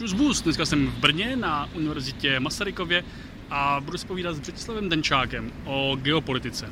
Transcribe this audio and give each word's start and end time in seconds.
Čus 0.00 0.12
bus, 0.12 0.42
dneska 0.42 0.66
jsem 0.66 0.86
v 0.86 0.98
Brně 0.98 1.36
na 1.36 1.68
Univerzitě 1.74 2.40
Masarykově 2.40 3.04
a 3.50 3.80
budu 3.84 3.98
spovídat 3.98 4.36
s 4.36 4.40
Břetislavem 4.40 4.88
Denčákem 4.88 5.52
o 5.64 5.96
geopolitice. 5.96 6.70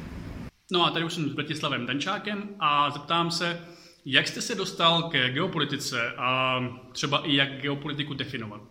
No 0.72 0.87
a 0.87 0.90
tady 0.90 1.04
už 1.04 1.12
jsem 1.12 1.29
s 1.30 1.33
Břetislavem 1.33 1.87
Denčákem 1.87 2.49
a 2.61 2.91
zeptám 2.91 3.30
se, 3.30 3.61
jak 4.04 4.29
jste 4.29 4.41
se 4.41 4.54
dostal 4.54 5.03
ke 5.03 5.30
geopolitice 5.30 6.12
a 6.17 6.61
třeba 6.93 7.19
i 7.19 7.35
jak 7.35 7.49
geopolitiku 7.49 8.14
definovat? 8.14 8.62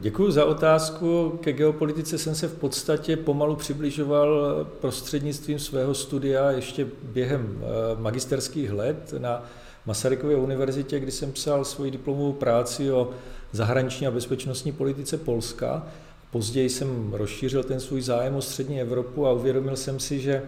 Děkuji 0.00 0.30
za 0.30 0.44
otázku. 0.44 1.38
Ke 1.42 1.52
geopolitice 1.52 2.18
jsem 2.18 2.34
se 2.34 2.48
v 2.48 2.58
podstatě 2.58 3.16
pomalu 3.16 3.56
přibližoval 3.56 4.64
prostřednictvím 4.80 5.58
svého 5.58 5.94
studia 5.94 6.50
ještě 6.50 6.86
během 7.02 7.62
eh, 7.62 8.00
magisterských 8.00 8.72
let 8.72 9.14
na 9.18 9.42
Masarykově 9.86 10.36
univerzitě, 10.36 11.00
kdy 11.00 11.10
jsem 11.10 11.32
psal 11.32 11.64
svoji 11.64 11.90
diplomovou 11.90 12.32
práci 12.32 12.92
o 12.92 13.10
zahraniční 13.52 14.06
a 14.06 14.10
bezpečnostní 14.10 14.72
politice 14.72 15.18
Polska. 15.18 15.86
Později 16.30 16.68
jsem 16.68 17.12
rozšířil 17.12 17.62
ten 17.62 17.80
svůj 17.80 18.02
zájem 18.02 18.34
o 18.34 18.42
střední 18.42 18.80
Evropu 18.80 19.26
a 19.26 19.32
uvědomil 19.32 19.76
jsem 19.76 20.00
si, 20.00 20.20
že 20.20 20.42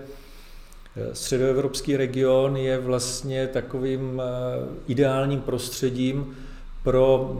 eh, 0.96 1.14
středoevropský 1.14 1.96
region 1.96 2.56
je 2.56 2.78
vlastně 2.78 3.46
takovým 3.46 4.22
eh, 4.24 4.68
ideálním 4.86 5.40
prostředím 5.40 6.36
pro 6.82 7.36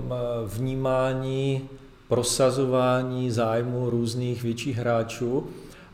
vnímání 0.47 1.69
prosazování 2.09 3.31
zájmu 3.31 3.91
různých 3.91 4.43
větších 4.43 4.77
hráčů 4.77 5.47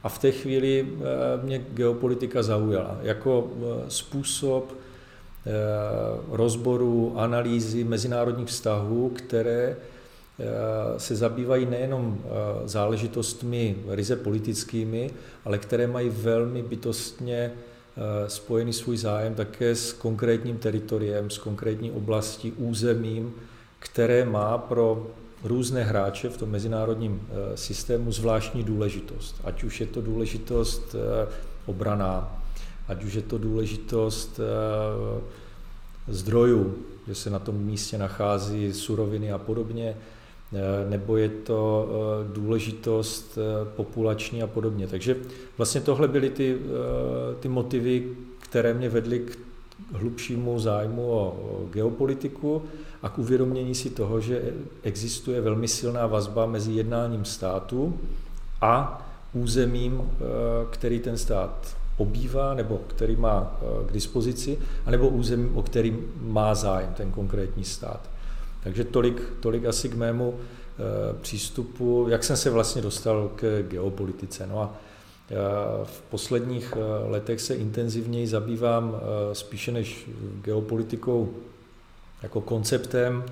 a 0.02 0.08
v 0.08 0.18
té 0.18 0.32
chvíli 0.32 0.88
eh, 0.88 1.46
mě 1.46 1.64
geopolitika 1.72 2.42
zaujala 2.42 2.98
jako 3.02 3.50
eh, 3.50 3.84
způsob 3.88 4.72
eh, 4.72 4.79
rozboru, 6.30 7.14
analýzy 7.16 7.84
mezinárodních 7.84 8.48
vztahů, 8.48 9.12
které 9.14 9.76
se 10.96 11.16
zabývají 11.16 11.66
nejenom 11.66 12.18
záležitostmi 12.64 13.76
ryze 13.88 14.16
politickými, 14.16 15.10
ale 15.44 15.58
které 15.58 15.86
mají 15.86 16.08
velmi 16.08 16.62
bytostně 16.62 17.52
spojený 18.26 18.72
svůj 18.72 18.96
zájem 18.96 19.34
také 19.34 19.74
s 19.74 19.92
konkrétním 19.92 20.58
teritoriem, 20.58 21.30
s 21.30 21.38
konkrétní 21.38 21.90
oblastí, 21.90 22.52
územím, 22.52 23.34
které 23.78 24.24
má 24.24 24.58
pro 24.58 25.06
různé 25.44 25.84
hráče 25.84 26.28
v 26.28 26.36
tom 26.36 26.50
mezinárodním 26.50 27.20
eh, 27.22 27.56
systému 27.56 28.12
zvláštní 28.12 28.64
důležitost. 28.64 29.40
Ať 29.44 29.64
už 29.64 29.80
je 29.80 29.86
to 29.86 30.00
důležitost 30.00 30.94
eh, 30.94 31.28
obraná, 31.66 32.39
ať 32.90 33.04
už 33.04 33.14
je 33.14 33.22
to 33.22 33.38
důležitost 33.38 34.40
eh, 34.40 35.22
zdrojů, 36.08 36.74
že 37.06 37.14
se 37.14 37.30
na 37.30 37.38
tom 37.38 37.56
místě 37.56 37.98
nachází 37.98 38.72
suroviny 38.72 39.32
a 39.32 39.38
podobně, 39.38 39.96
nebo 40.88 41.16
je 41.16 41.28
to 41.28 41.88
důležitost 42.32 43.38
populační 43.76 44.42
a 44.42 44.46
podobně. 44.46 44.86
Takže 44.86 45.16
vlastně 45.58 45.80
tohle 45.80 46.08
byly 46.08 46.30
ty, 46.30 46.58
ty 47.40 47.48
motivy, 47.48 48.08
které 48.38 48.74
mě 48.74 48.88
vedly 48.88 49.18
k 49.18 49.38
hlubšímu 49.92 50.58
zájmu 50.58 51.10
o 51.10 51.36
geopolitiku 51.72 52.62
a 53.02 53.08
k 53.08 53.18
uvědomění 53.18 53.74
si 53.74 53.90
toho, 53.90 54.20
že 54.20 54.42
existuje 54.82 55.40
velmi 55.40 55.68
silná 55.68 56.06
vazba 56.06 56.46
mezi 56.46 56.72
jednáním 56.72 57.24
státu 57.24 58.00
a 58.60 59.06
územím, 59.32 60.00
eh, 60.02 60.16
který 60.70 61.00
ten 61.00 61.18
stát 61.18 61.76
obývá 62.00 62.54
nebo 62.54 62.80
který 62.86 63.16
má 63.16 63.56
eh, 63.60 63.88
k 63.88 63.92
dispozici, 63.92 64.58
anebo 64.86 65.08
územím, 65.08 65.56
o 65.56 65.62
kterým 65.62 66.12
má 66.20 66.54
zájem 66.54 66.94
ten 66.94 67.10
konkrétní 67.10 67.64
stát. 67.64 68.10
Takže 68.62 68.84
tolik, 68.84 69.22
tolik 69.40 69.64
asi 69.64 69.88
k 69.88 69.94
mému 69.94 70.34
eh, 70.34 70.82
přístupu, 71.20 72.06
jak 72.08 72.24
jsem 72.24 72.36
se 72.36 72.50
vlastně 72.50 72.82
dostal 72.82 73.30
k 73.36 73.64
geopolitice. 73.68 74.46
No 74.46 74.60
a 74.60 74.74
v 75.84 76.00
posledních 76.10 76.74
letech 77.08 77.40
se 77.40 77.54
intenzivněji 77.54 78.26
zabývám 78.26 79.00
spíše 79.32 79.72
než 79.72 80.10
geopolitikou 80.42 81.34
jako 82.22 82.40
konceptem, 82.40 83.24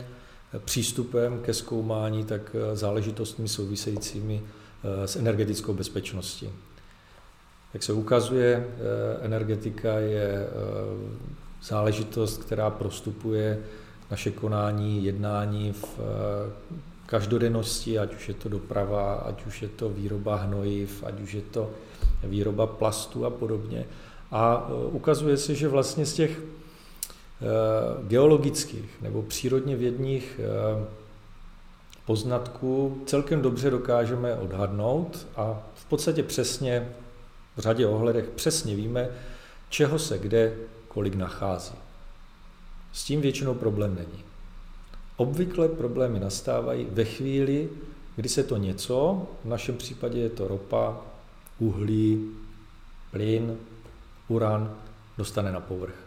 přístupem 0.65 1.39
ke 1.39 1.55
zkoumání, 1.55 2.25
tak 2.25 2.57
záležitostmi 2.75 3.49
souvisejícími 3.49 4.43
eh, 4.43 5.09
s 5.09 5.17
energetickou 5.17 5.75
bezpečností. 5.75 6.51
Jak 7.75 7.83
se 7.83 7.93
ukazuje, 7.93 8.67
eh, 8.69 9.25
energetika 9.25 9.99
je 9.99 10.47
eh, 10.47 10.49
záležitost, 11.63 12.45
která 12.45 12.71
prostupuje 12.71 13.59
naše 14.11 14.31
konání, 14.31 15.05
jednání 15.05 15.73
v 15.73 16.01
každodennosti, 17.07 17.99
ať 17.99 18.15
už 18.15 18.29
je 18.29 18.35
to 18.35 18.49
doprava, 18.49 19.15
ať 19.15 19.47
už 19.47 19.63
je 19.63 19.69
to 19.69 19.89
výroba 19.89 20.37
hnojiv, 20.37 21.05
ať 21.07 21.21
už 21.21 21.33
je 21.35 21.43
to 21.43 21.71
výroba 22.25 22.67
plastu 22.67 23.27
a 23.27 23.31
podobně. 23.31 23.85
A 24.31 24.71
ukazuje 24.91 25.37
se, 25.37 25.55
že 25.55 25.69
vlastně 25.69 26.07
z 26.07 26.15
těch 26.15 26.41
Eh, 27.41 28.09
geologických 28.09 29.03
nebo 29.03 29.23
přírodně 29.23 29.77
vědních 29.77 30.41
eh, 30.43 30.85
poznatků 32.07 33.03
celkem 33.07 33.43
dobře 33.43 33.71
dokážeme 33.71 34.35
odhadnout 34.35 35.27
a 35.37 35.63
v 35.75 35.85
podstatě 35.85 36.23
přesně 36.23 36.89
v 37.59 37.61
řadě 37.61 37.87
ohledech 37.87 38.29
přesně 38.29 38.77
víme, 38.77 39.09
čeho 39.69 39.99
se 39.99 40.19
kde 40.19 40.55
kolik 40.89 41.15
nachází. 41.15 41.75
S 42.93 43.05
tím 43.05 43.21
většinou 43.21 43.55
problém 43.55 43.95
není. 43.95 44.25
Obvykle 45.17 45.69
problémy 45.69 46.21
nastávají 46.21 46.87
ve 46.91 47.05
chvíli, 47.05 47.69
kdy 48.17 48.29
se 48.29 48.43
to 48.43 48.57
něco, 48.57 49.27
v 49.45 49.49
našem 49.49 49.77
případě 49.77 50.19
je 50.21 50.31
to 50.31 50.49
ropa, 50.49 51.01
uhlí, 51.59 52.31
plyn, 53.11 53.57
uran, 54.29 54.77
dostane 55.19 55.53
na 55.53 55.61
povrch. 55.61 56.07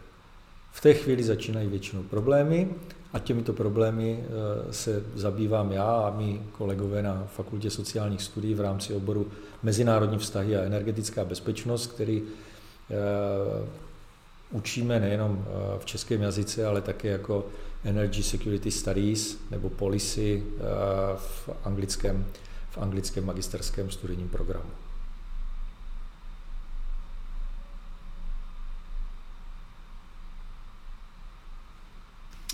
V 0.72 0.80
té 0.80 0.94
chvíli 0.94 1.22
začínají 1.22 1.68
většinou 1.68 2.02
problémy 2.02 2.68
a 3.12 3.18
těmito 3.18 3.52
problémy 3.52 4.24
eh, 4.24 4.72
se 4.72 5.04
zabývám 5.14 5.72
já 5.72 5.84
a 5.84 6.16
mý 6.16 6.42
kolegové 6.52 7.02
na 7.02 7.26
Fakultě 7.36 7.70
sociálních 7.70 8.22
studií 8.22 8.54
v 8.54 8.60
rámci 8.60 8.94
oboru 8.94 9.26
Mezinárodní 9.62 10.18
vztahy 10.18 10.56
a 10.56 10.62
energetická 10.62 11.24
bezpečnost, 11.24 11.86
který 11.86 12.22
eh, 12.22 13.66
učíme 14.50 15.00
nejenom 15.00 15.44
eh, 15.46 15.78
v 15.78 15.84
českém 15.84 16.22
jazyce, 16.22 16.66
ale 16.66 16.80
také 16.80 17.08
jako 17.08 17.46
Energy 17.84 18.22
Security 18.22 18.70
Studies 18.70 19.38
nebo 19.50 19.70
Policy 19.70 20.42
v 21.16 21.50
anglickém, 21.64 22.26
v 22.70 22.78
anglickém 22.78 23.26
magisterském 23.26 23.90
studijním 23.90 24.28
programu. 24.28 24.70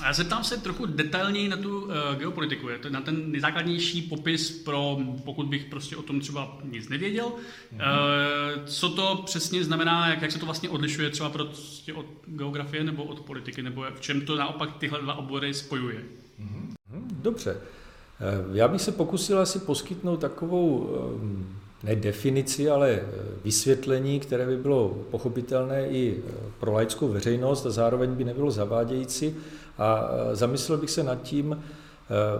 Já 0.08 0.14
se 0.14 0.24
tam 0.24 0.44
se 0.44 0.56
trochu 0.56 0.86
detailněji 0.86 1.48
na 1.48 1.56
tu 1.56 1.80
uh, 1.80 1.90
geopolitiku, 2.18 2.68
je 2.68 2.78
to 2.78 2.90
na 2.90 3.00
ten 3.00 3.32
nejzákladnější 3.32 4.02
popis 4.02 4.50
pro, 4.50 4.98
pokud 5.24 5.46
bych 5.46 5.64
prostě 5.64 5.96
o 5.96 6.02
tom 6.02 6.20
třeba 6.20 6.58
nic 6.64 6.88
nevěděl. 6.88 7.26
Mm-hmm. 7.26 8.58
Uh, 8.58 8.64
co 8.64 8.88
to 8.88 9.22
přesně 9.24 9.64
znamená, 9.64 10.08
jak, 10.08 10.22
jak 10.22 10.32
se 10.32 10.38
to 10.38 10.46
vlastně 10.46 10.68
odlišuje 10.68 11.10
třeba 11.10 11.30
prostě 11.30 11.94
od 11.94 12.06
geografie 12.26 12.84
nebo 12.84 13.04
od 13.04 13.20
politiky, 13.20 13.62
nebo 13.62 13.84
v 13.94 14.00
čem 14.00 14.20
to 14.20 14.36
naopak 14.36 14.76
tyhle 14.78 15.00
dva 15.00 15.14
obory 15.14 15.54
spojuje? 15.54 15.98
Mm-hmm. 16.40 16.76
Dobře. 17.12 17.56
Eh, 18.20 18.24
já 18.52 18.68
bych 18.68 18.80
se 18.80 18.92
pokusil 18.92 19.38
asi 19.38 19.58
poskytnout 19.58 20.16
takovou 20.16 20.90
ne 21.82 21.96
definici, 21.96 22.70
ale 22.70 23.02
vysvětlení, 23.44 24.20
které 24.20 24.46
by 24.46 24.56
bylo 24.56 24.88
pochopitelné 25.10 25.88
i 25.88 26.22
pro 26.60 26.72
laickou 26.72 27.08
veřejnost 27.08 27.66
a 27.66 27.70
zároveň 27.70 28.10
by 28.10 28.24
nebylo 28.24 28.50
zavádějící 28.50 29.34
a 29.78 30.10
e, 30.32 30.36
zamyslel 30.36 30.78
bych 30.78 30.90
se 30.90 31.02
nad 31.02 31.22
tím, 31.22 31.52
e, 31.52 31.58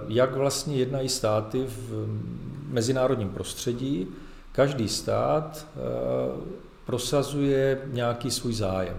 jak 0.08 0.36
vlastně 0.36 0.76
jednají 0.76 1.08
státy 1.08 1.64
v 1.66 2.08
mezinárodním 2.68 3.28
prostředí. 3.28 4.06
Každý 4.52 4.88
stát 4.88 5.66
e, 5.66 5.80
prosazuje 6.86 7.82
nějaký 7.86 8.30
svůj 8.30 8.54
zájem. 8.54 8.96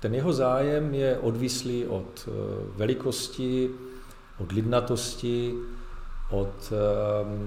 Ten 0.00 0.14
jeho 0.14 0.32
zájem 0.32 0.94
je 0.94 1.18
odvislý 1.18 1.86
od 1.86 2.28
velikosti, 2.76 3.70
od 4.38 4.52
lidnatosti, 4.52 5.54
od 6.30 6.72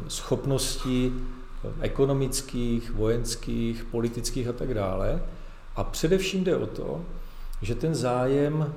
schopností 0.07 1.13
ekonomických, 1.81 2.91
vojenských, 2.91 3.83
politických 3.83 4.47
a 4.47 4.53
tak 4.53 4.73
dále. 4.73 5.21
A 5.75 5.83
především 5.83 6.43
jde 6.43 6.55
o 6.55 6.67
to, 6.67 7.01
že 7.61 7.75
ten 7.75 7.95
zájem 7.95 8.73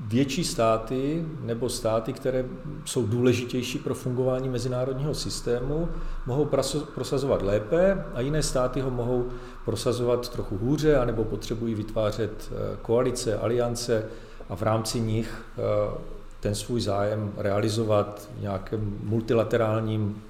větší 0.00 0.44
státy 0.44 1.26
nebo 1.40 1.68
státy, 1.68 2.12
které 2.12 2.44
jsou 2.84 3.06
důležitější 3.06 3.78
pro 3.78 3.94
fungování 3.94 4.48
mezinárodního 4.48 5.14
systému, 5.14 5.88
mohou 6.26 6.48
prosazovat 6.94 7.42
lépe 7.42 8.04
a 8.14 8.20
jiné 8.20 8.42
státy 8.42 8.80
ho 8.80 8.90
mohou 8.90 9.28
prosazovat 9.64 10.28
trochu 10.28 10.58
hůře, 10.58 10.96
anebo 10.96 11.24
potřebují 11.24 11.74
vytvářet 11.74 12.52
eh, 12.52 12.76
koalice, 12.82 13.38
aliance 13.38 14.04
a 14.48 14.56
v 14.56 14.62
rámci 14.62 15.00
nich 15.00 15.42
eh, 15.58 16.14
ten 16.40 16.54
svůj 16.54 16.80
zájem 16.80 17.32
realizovat 17.36 18.28
v 18.38 18.40
nějakém 18.40 18.98
multilaterálním, 19.02 20.22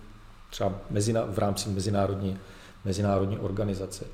třeba 0.50 0.72
v 1.26 1.38
rámci 1.38 1.70
mezinárodní, 1.70 2.38
mezinárodní 2.84 3.38
organizace. 3.38 4.04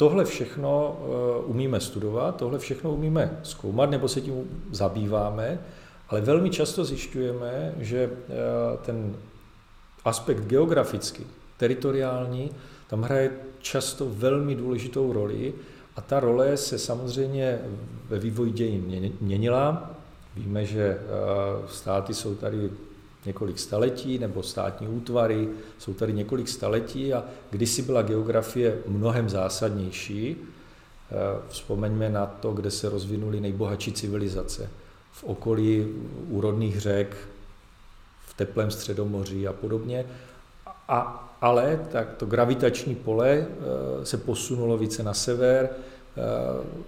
Tohle 0.00 0.24
všechno 0.24 0.98
eh, 0.98 1.44
umíme 1.44 1.80
studovat, 1.80 2.36
tohle 2.36 2.58
všechno 2.58 2.92
umíme 2.92 3.38
zkoumat 3.42 3.90
nebo 3.90 4.08
se 4.08 4.20
tím 4.20 4.64
zabýváme, 4.70 5.58
ale 6.08 6.20
velmi 6.20 6.50
často 6.50 6.84
zjišťujeme, 6.84 7.74
že 7.78 8.10
eh, 8.12 8.28
ten 8.82 9.16
aspekt 10.04 10.40
geografický, 10.40 11.26
teritoriální, 11.56 12.50
tam 12.86 13.02
hraje 13.02 13.30
často 13.58 14.06
velmi 14.08 14.54
důležitou 14.54 15.12
roli 15.12 15.54
a 15.96 16.00
ta 16.00 16.20
role 16.20 16.56
se 16.56 16.78
samozřejmě 16.78 17.58
ve 18.08 18.18
vývoji 18.18 18.52
dějin 18.52 19.12
měnila. 19.20 19.90
Víme, 20.36 20.64
že 20.64 20.82
eh, 20.82 20.98
státy 21.68 22.14
jsou 22.14 22.34
tady 22.34 22.70
několik 23.26 23.58
staletí, 23.58 24.18
nebo 24.18 24.42
státní 24.42 24.88
útvary, 24.88 25.48
jsou 25.78 25.94
tady 25.94 26.12
několik 26.12 26.48
staletí 26.48 27.14
a 27.14 27.24
kdysi 27.50 27.82
byla 27.82 28.02
geografie 28.02 28.78
mnohem 28.86 29.28
zásadnější. 29.28 30.36
Eh, 30.36 31.14
vzpomeňme 31.48 32.08
na 32.08 32.26
to, 32.26 32.52
kde 32.52 32.70
se 32.70 32.88
rozvinuly 32.88 33.40
nejbohatší 33.40 33.92
civilizace. 33.92 34.70
V 35.12 35.24
okolí 35.24 35.94
úrodných 36.28 36.80
řek, 36.80 37.16
v 38.26 38.34
teplém 38.34 38.70
středomoří 38.70 39.48
a 39.48 39.52
podobně. 39.52 40.04
A, 40.88 41.26
ale 41.40 41.86
tak 41.92 42.14
to 42.14 42.26
gravitační 42.26 42.94
pole 42.94 43.30
eh, 43.30 44.06
se 44.06 44.16
posunulo 44.16 44.78
více 44.78 45.02
na 45.02 45.14
sever, 45.14 45.68
eh, 45.68 46.20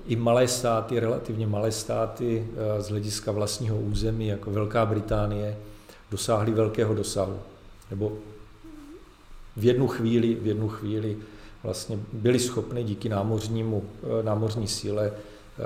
i 0.06 0.16
malé 0.16 0.48
státy, 0.48 1.00
relativně 1.00 1.46
malé 1.46 1.72
státy 1.72 2.46
z 2.78 2.88
hlediska 2.88 3.32
vlastního 3.32 3.76
území, 3.76 4.26
jako 4.28 4.50
Velká 4.50 4.86
Británie, 4.86 5.56
dosáhli 6.12 6.52
velkého 6.52 6.94
dosahu. 6.94 7.38
Nebo 7.90 8.12
v 9.56 9.64
jednu 9.64 9.88
chvíli, 9.88 10.34
v 10.34 10.46
jednu 10.46 10.68
chvíli 10.68 11.16
vlastně 11.62 11.98
byli 12.12 12.38
schopni 12.38 12.84
díky 12.84 13.08
námořnímu, 13.08 13.84
eh, 13.84 14.22
námořní 14.22 14.68
síle 14.68 15.12
eh, 15.12 15.62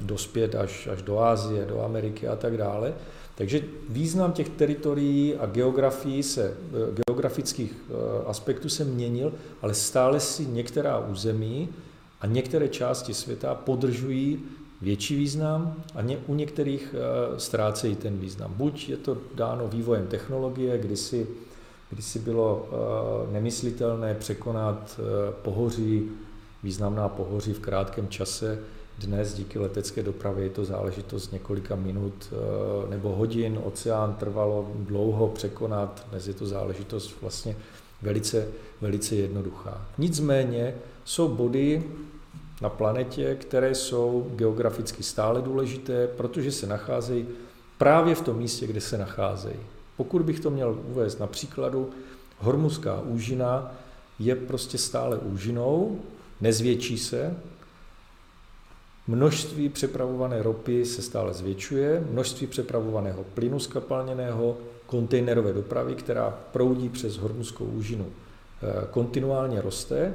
dospět 0.00 0.54
až, 0.54 0.86
až 0.86 1.02
do 1.02 1.20
Ázie, 1.20 1.66
do 1.66 1.84
Ameriky 1.84 2.28
a 2.28 2.36
tak 2.36 2.56
dále. 2.56 2.94
Takže 3.34 3.62
význam 3.88 4.32
těch 4.32 4.48
teritorií 4.48 5.34
a 5.34 5.46
geografií 5.46 6.22
se, 6.22 6.44
eh, 6.52 7.02
geografických 7.06 7.72
aspektů 8.26 8.68
se 8.68 8.84
měnil, 8.84 9.32
ale 9.62 9.74
stále 9.74 10.20
si 10.20 10.46
některá 10.46 10.98
území 10.98 11.68
a 12.20 12.26
některé 12.26 12.68
části 12.68 13.14
světa 13.14 13.54
podržují 13.54 14.44
větší 14.82 15.16
význam 15.16 15.74
a 15.94 16.02
ně, 16.02 16.18
u 16.26 16.34
některých 16.34 16.94
uh, 16.94 17.38
ztrácejí 17.38 17.96
ten 17.96 18.18
význam. 18.18 18.54
Buď 18.56 18.88
je 18.88 18.96
to 18.96 19.16
dáno 19.34 19.68
vývojem 19.68 20.06
technologie, 20.06 20.78
kdysi, 20.78 21.26
kdysi 21.90 22.18
bylo 22.18 22.68
uh, 23.26 23.32
nemyslitelné 23.32 24.14
překonat 24.14 25.00
uh, 25.00 25.34
pohoří, 25.34 26.08
významná 26.62 27.08
pohoří 27.08 27.52
v 27.52 27.60
krátkém 27.60 28.08
čase, 28.08 28.58
dnes 28.98 29.34
díky 29.34 29.58
letecké 29.58 30.02
dopravě 30.02 30.44
je 30.44 30.50
to 30.50 30.64
záležitost 30.64 31.32
několika 31.32 31.76
minut 31.76 32.32
nebo 32.88 33.08
hodin. 33.16 33.60
Oceán 33.64 34.14
trvalo 34.14 34.72
dlouho 34.74 35.28
překonat, 35.28 36.06
dnes 36.10 36.28
je 36.28 36.34
to 36.34 36.46
záležitost 36.46 37.16
vlastně 37.20 37.56
velice, 38.02 38.48
velice 38.80 39.14
jednoduchá. 39.14 39.86
Nicméně 39.98 40.74
jsou 41.04 41.28
body, 41.28 41.82
na 42.60 42.68
planetě, 42.68 43.34
které 43.34 43.74
jsou 43.74 44.30
geograficky 44.34 45.02
stále 45.02 45.42
důležité, 45.42 46.08
protože 46.08 46.52
se 46.52 46.66
nacházejí 46.66 47.26
právě 47.78 48.14
v 48.14 48.20
tom 48.20 48.36
místě, 48.36 48.66
kde 48.66 48.80
se 48.80 48.98
nacházejí. 48.98 49.60
Pokud 49.96 50.22
bych 50.22 50.40
to 50.40 50.50
měl 50.50 50.78
uvést 50.90 51.20
na 51.20 51.26
příkladu, 51.26 51.90
Hormuzská 52.38 53.00
úžina 53.00 53.72
je 54.18 54.36
prostě 54.36 54.78
stále 54.78 55.18
úžinou, 55.18 56.00
nezvětší 56.40 56.98
se, 56.98 57.36
množství 59.06 59.68
přepravované 59.68 60.42
ropy 60.42 60.84
se 60.84 61.02
stále 61.02 61.34
zvětšuje, 61.34 62.04
množství 62.10 62.46
přepravovaného 62.46 63.24
plynu 63.34 63.58
skapalněného, 63.58 64.58
kontejnerové 64.86 65.52
dopravy, 65.52 65.94
která 65.94 66.38
proudí 66.52 66.88
přes 66.88 67.16
Hormuzskou 67.16 67.64
úžinu, 67.64 68.06
eh, 68.06 68.86
kontinuálně 68.90 69.60
roste 69.60 70.14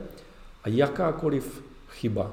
a 0.63 0.69
jakákoliv 0.69 1.63
chyba, 1.95 2.31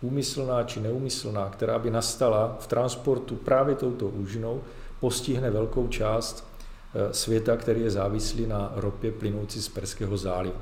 úmyslná 0.00 0.62
či 0.64 0.80
neumyslná, 0.80 1.48
která 1.48 1.78
by 1.78 1.90
nastala 1.90 2.56
v 2.60 2.66
transportu 2.66 3.36
právě 3.36 3.74
touto 3.74 4.06
úžinou, 4.06 4.62
postihne 5.00 5.50
velkou 5.50 5.88
část 5.88 6.46
eh, 6.94 7.14
světa, 7.14 7.56
který 7.56 7.80
je 7.80 7.90
závislý 7.90 8.46
na 8.46 8.72
ropě 8.74 9.12
plynoucí 9.12 9.62
z 9.62 9.68
Perského 9.68 10.16
zálivu. 10.16 10.58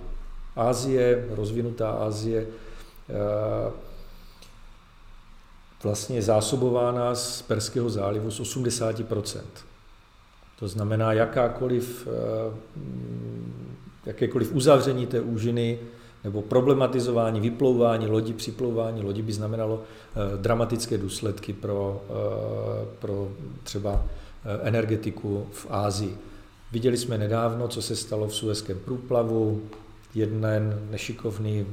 Ázie, 0.57 1.27
rozvinutá 1.31 1.91
Ázie, 1.91 2.47
eh, 3.09 3.73
vlastně 5.83 6.17
je 6.17 6.23
zásobována 6.23 7.15
z 7.15 7.43
Perského 7.43 7.91
zálivu 7.91 8.31
z 8.31 8.41
80%. 8.41 9.65
To 10.59 10.69
znamená, 10.69 11.13
jakákoliv, 11.13 12.09
eh, 12.09 12.57
jakékoliv 14.07 14.53
uzavření 14.53 15.07
té 15.07 15.21
úžiny 15.21 15.79
nebo 16.25 16.43
problematizování, 16.43 17.41
vyplouvání 17.41 18.07
lodi, 18.07 18.33
připlouvání 18.33 19.03
lodi 19.03 19.23
by 19.23 19.33
znamenalo 19.33 19.83
eh, 19.83 20.37
dramatické 20.37 20.99
důsledky 20.99 21.53
pro, 21.53 22.03
eh, 22.11 22.87
pro 22.99 23.29
třeba 23.63 24.05
eh, 24.05 24.69
energetiku 24.69 25.47
v 25.53 25.67
Ázii. 25.71 26.19
Viděli 26.73 26.97
jsme 26.97 27.19
nedávno, 27.19 27.69
co 27.69 27.83
se 27.83 27.97
stalo 27.97 28.29
v 28.29 28.35
Suezském 28.35 28.79
průplavu. 28.79 29.63
Jeden 30.15 30.81
nešikovný 30.91 31.67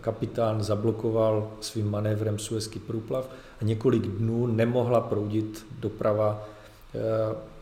kapitán 0.00 0.62
zablokoval 0.62 1.50
svým 1.60 1.90
manévrem 1.90 2.38
Suezký 2.38 2.78
průplav 2.78 3.30
a 3.60 3.64
několik 3.64 4.02
dnů 4.02 4.46
nemohla 4.46 5.00
proudit 5.00 5.66
doprava 5.80 6.44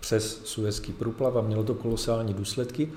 přes 0.00 0.40
Suezký 0.44 0.92
průplav 0.92 1.36
a 1.36 1.40
mělo 1.40 1.64
to 1.64 1.74
kolosální 1.74 2.34
důsledky. 2.34 2.88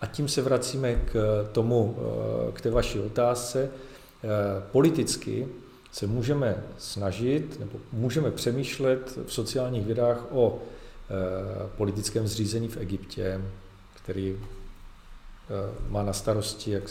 A 0.00 0.06
tím 0.06 0.28
se 0.28 0.42
vracíme 0.42 0.94
k 0.94 1.44
tomu, 1.52 1.96
eh, 1.98 2.52
k 2.52 2.60
té 2.60 2.70
vaší 2.70 3.00
otázce. 3.00 3.70
Eh, 3.70 4.28
politicky 4.72 5.48
se 5.92 6.06
můžeme 6.06 6.64
snažit, 6.78 7.60
nebo 7.60 7.78
můžeme 7.92 8.30
přemýšlet 8.30 9.18
v 9.26 9.32
sociálních 9.32 9.86
vědách 9.86 10.26
o 10.30 10.58
eh, 10.58 11.68
politickém 11.76 12.28
zřízení 12.28 12.68
v 12.68 12.76
Egyptě, 12.76 13.40
který 13.94 14.38
má 15.88 16.02
na 16.02 16.12
starosti 16.12 16.70
jak 16.70 16.82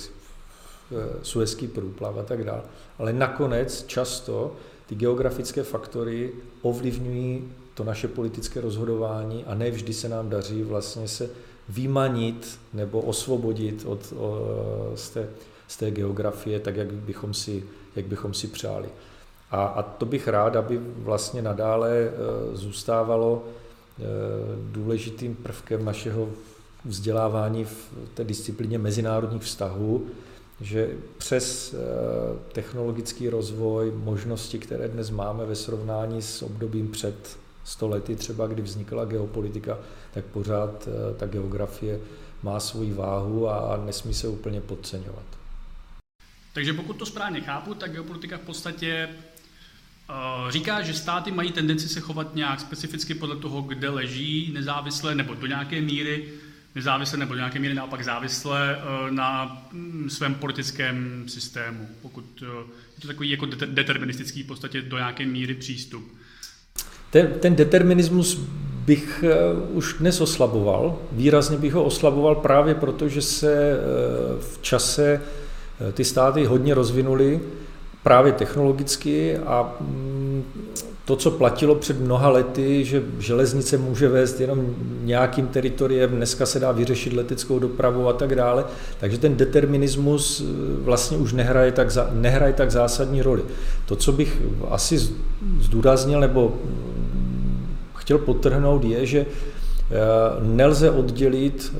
Suezký 1.21 1.67
průplav 1.67 2.17
a 2.17 2.23
tak 2.23 2.43
dále. 2.43 2.61
Ale 2.97 3.13
nakonec 3.13 3.85
často 3.87 4.55
ty 4.85 4.95
geografické 4.95 5.63
faktory 5.63 6.31
ovlivňují 6.61 7.51
to 7.73 7.83
naše 7.83 8.07
politické 8.07 8.61
rozhodování 8.61 9.45
a 9.45 9.55
ne 9.55 9.71
vždy 9.71 9.93
se 9.93 10.09
nám 10.09 10.29
daří 10.29 10.63
vlastně 10.63 11.07
se 11.07 11.29
vymanit 11.69 12.59
nebo 12.73 13.01
osvobodit 13.01 13.85
od, 13.85 14.13
o, 14.17 14.39
z, 14.95 15.09
té, 15.09 15.29
z 15.67 15.77
té 15.77 15.91
geografie, 15.91 16.59
tak 16.59 16.75
jak 16.75 16.93
bychom 16.93 17.33
si, 17.33 17.63
jak 17.95 18.05
bychom 18.05 18.33
si 18.33 18.47
přáli. 18.47 18.89
A, 19.51 19.65
a 19.65 19.81
to 19.83 20.05
bych 20.05 20.27
rád, 20.27 20.55
aby 20.55 20.79
vlastně 20.97 21.41
nadále 21.41 21.91
e, 21.91 22.11
zůstávalo 22.53 23.43
e, 23.43 24.03
důležitým 24.71 25.35
prvkem 25.35 25.85
našeho 25.85 26.29
vzdělávání 26.85 27.65
v 27.65 27.89
té 28.13 28.23
disciplíně 28.23 28.77
mezinárodních 28.77 29.43
vztahů, 29.43 30.05
že 30.61 30.89
přes 31.17 31.75
technologický 32.51 33.29
rozvoj, 33.29 33.93
možnosti, 33.95 34.59
které 34.59 34.87
dnes 34.87 35.09
máme 35.09 35.45
ve 35.45 35.55
srovnání 35.55 36.21
s 36.21 36.41
obdobím 36.41 36.87
před 36.87 37.37
stolety, 37.65 38.15
třeba 38.15 38.47
kdy 38.47 38.61
vznikla 38.61 39.05
geopolitika, 39.05 39.77
tak 40.13 40.25
pořád 40.25 40.87
eh, 40.87 41.15
ta 41.17 41.25
geografie 41.25 41.99
má 42.43 42.59
svoji 42.59 42.93
váhu 42.93 43.49
a 43.49 43.81
nesmí 43.85 44.13
se 44.13 44.27
úplně 44.27 44.61
podceňovat. 44.61 45.25
Takže 46.53 46.73
pokud 46.73 46.93
to 46.93 47.05
správně 47.05 47.41
chápu, 47.41 47.73
tak 47.73 47.91
geopolitika 47.91 48.37
v 48.37 48.41
podstatě 48.41 49.09
uh, 50.09 50.51
říká, 50.51 50.81
že 50.81 50.93
státy 50.93 51.31
mají 51.31 51.51
tendenci 51.51 51.89
se 51.89 51.99
chovat 51.99 52.35
nějak 52.35 52.59
specificky 52.59 53.13
podle 53.13 53.35
toho, 53.35 53.61
kde 53.61 53.89
leží 53.89 54.51
nezávisle 54.53 55.15
nebo 55.15 55.33
do 55.33 55.47
nějaké 55.47 55.81
míry 55.81 56.33
nezávisle 56.75 57.17
nebo 57.17 57.33
do 57.33 57.37
nějaké 57.37 57.59
míry 57.59 57.73
naopak 57.73 58.03
závisle 58.03 58.77
uh, 58.77 59.11
na 59.11 59.61
um, 59.73 60.09
svém 60.09 60.35
politickém 60.35 61.23
systému. 61.27 61.89
Pokud 62.01 62.43
je 62.95 63.01
to 63.01 63.07
takový 63.07 63.29
jako 63.29 63.45
deterministický 63.65 64.43
v 64.43 64.47
podstatě 64.47 64.81
do 64.81 64.97
nějaké 64.97 65.25
míry 65.25 65.53
přístup. 65.53 66.15
Ten, 67.15 67.27
ten 67.39 67.55
determinismus 67.55 68.41
bych 68.85 69.23
eh, 69.27 69.35
už 69.73 69.95
dnes 69.99 70.21
oslaboval. 70.21 70.97
Výrazně 71.11 71.57
bych 71.57 71.73
ho 71.73 71.83
oslaboval 71.83 72.35
právě 72.35 72.75
proto, 72.75 73.07
že 73.09 73.21
se 73.21 73.71
eh, 73.71 73.77
v 74.39 74.61
čase 74.61 75.21
eh, 75.89 75.91
ty 75.91 76.03
státy 76.03 76.45
hodně 76.45 76.73
rozvinuly. 76.73 77.39
právě 78.03 78.31
technologicky 78.31 79.37
a 79.37 79.75
mm, 79.81 80.43
to, 81.05 81.15
co 81.15 81.31
platilo 81.31 81.75
před 81.75 81.99
mnoha 81.99 82.29
lety, 82.29 82.85
že 82.85 83.03
železnice 83.19 83.77
může 83.77 84.09
vést 84.09 84.41
jenom 84.41 84.75
nějakým 85.03 85.47
teritoriem, 85.47 86.09
dneska 86.09 86.45
se 86.45 86.59
dá 86.59 86.71
vyřešit 86.71 87.13
leteckou 87.13 87.59
dopravu 87.59 88.07
a 88.07 88.13
tak 88.13 88.35
dále, 88.35 88.65
takže 88.99 89.17
ten 89.17 89.35
determinismus 89.35 90.43
vlastně 90.81 91.17
už 91.17 91.33
nehraje 91.33 91.71
tak, 91.71 91.87
nehraje 92.13 92.53
tak 92.53 92.71
zásadní 92.71 93.21
roli. 93.21 93.43
To, 93.85 93.95
co 93.95 94.11
bych 94.11 94.41
asi 94.69 94.99
zdůraznil 95.59 96.19
nebo 96.19 96.55
mm, 96.65 96.95
chtěl 98.05 98.17
potrhnout, 98.17 98.83
je, 98.83 99.05
že 99.05 99.19
eh, 99.19 99.95
nelze 100.41 100.91
oddělit 100.91 101.73
eh, 101.75 101.79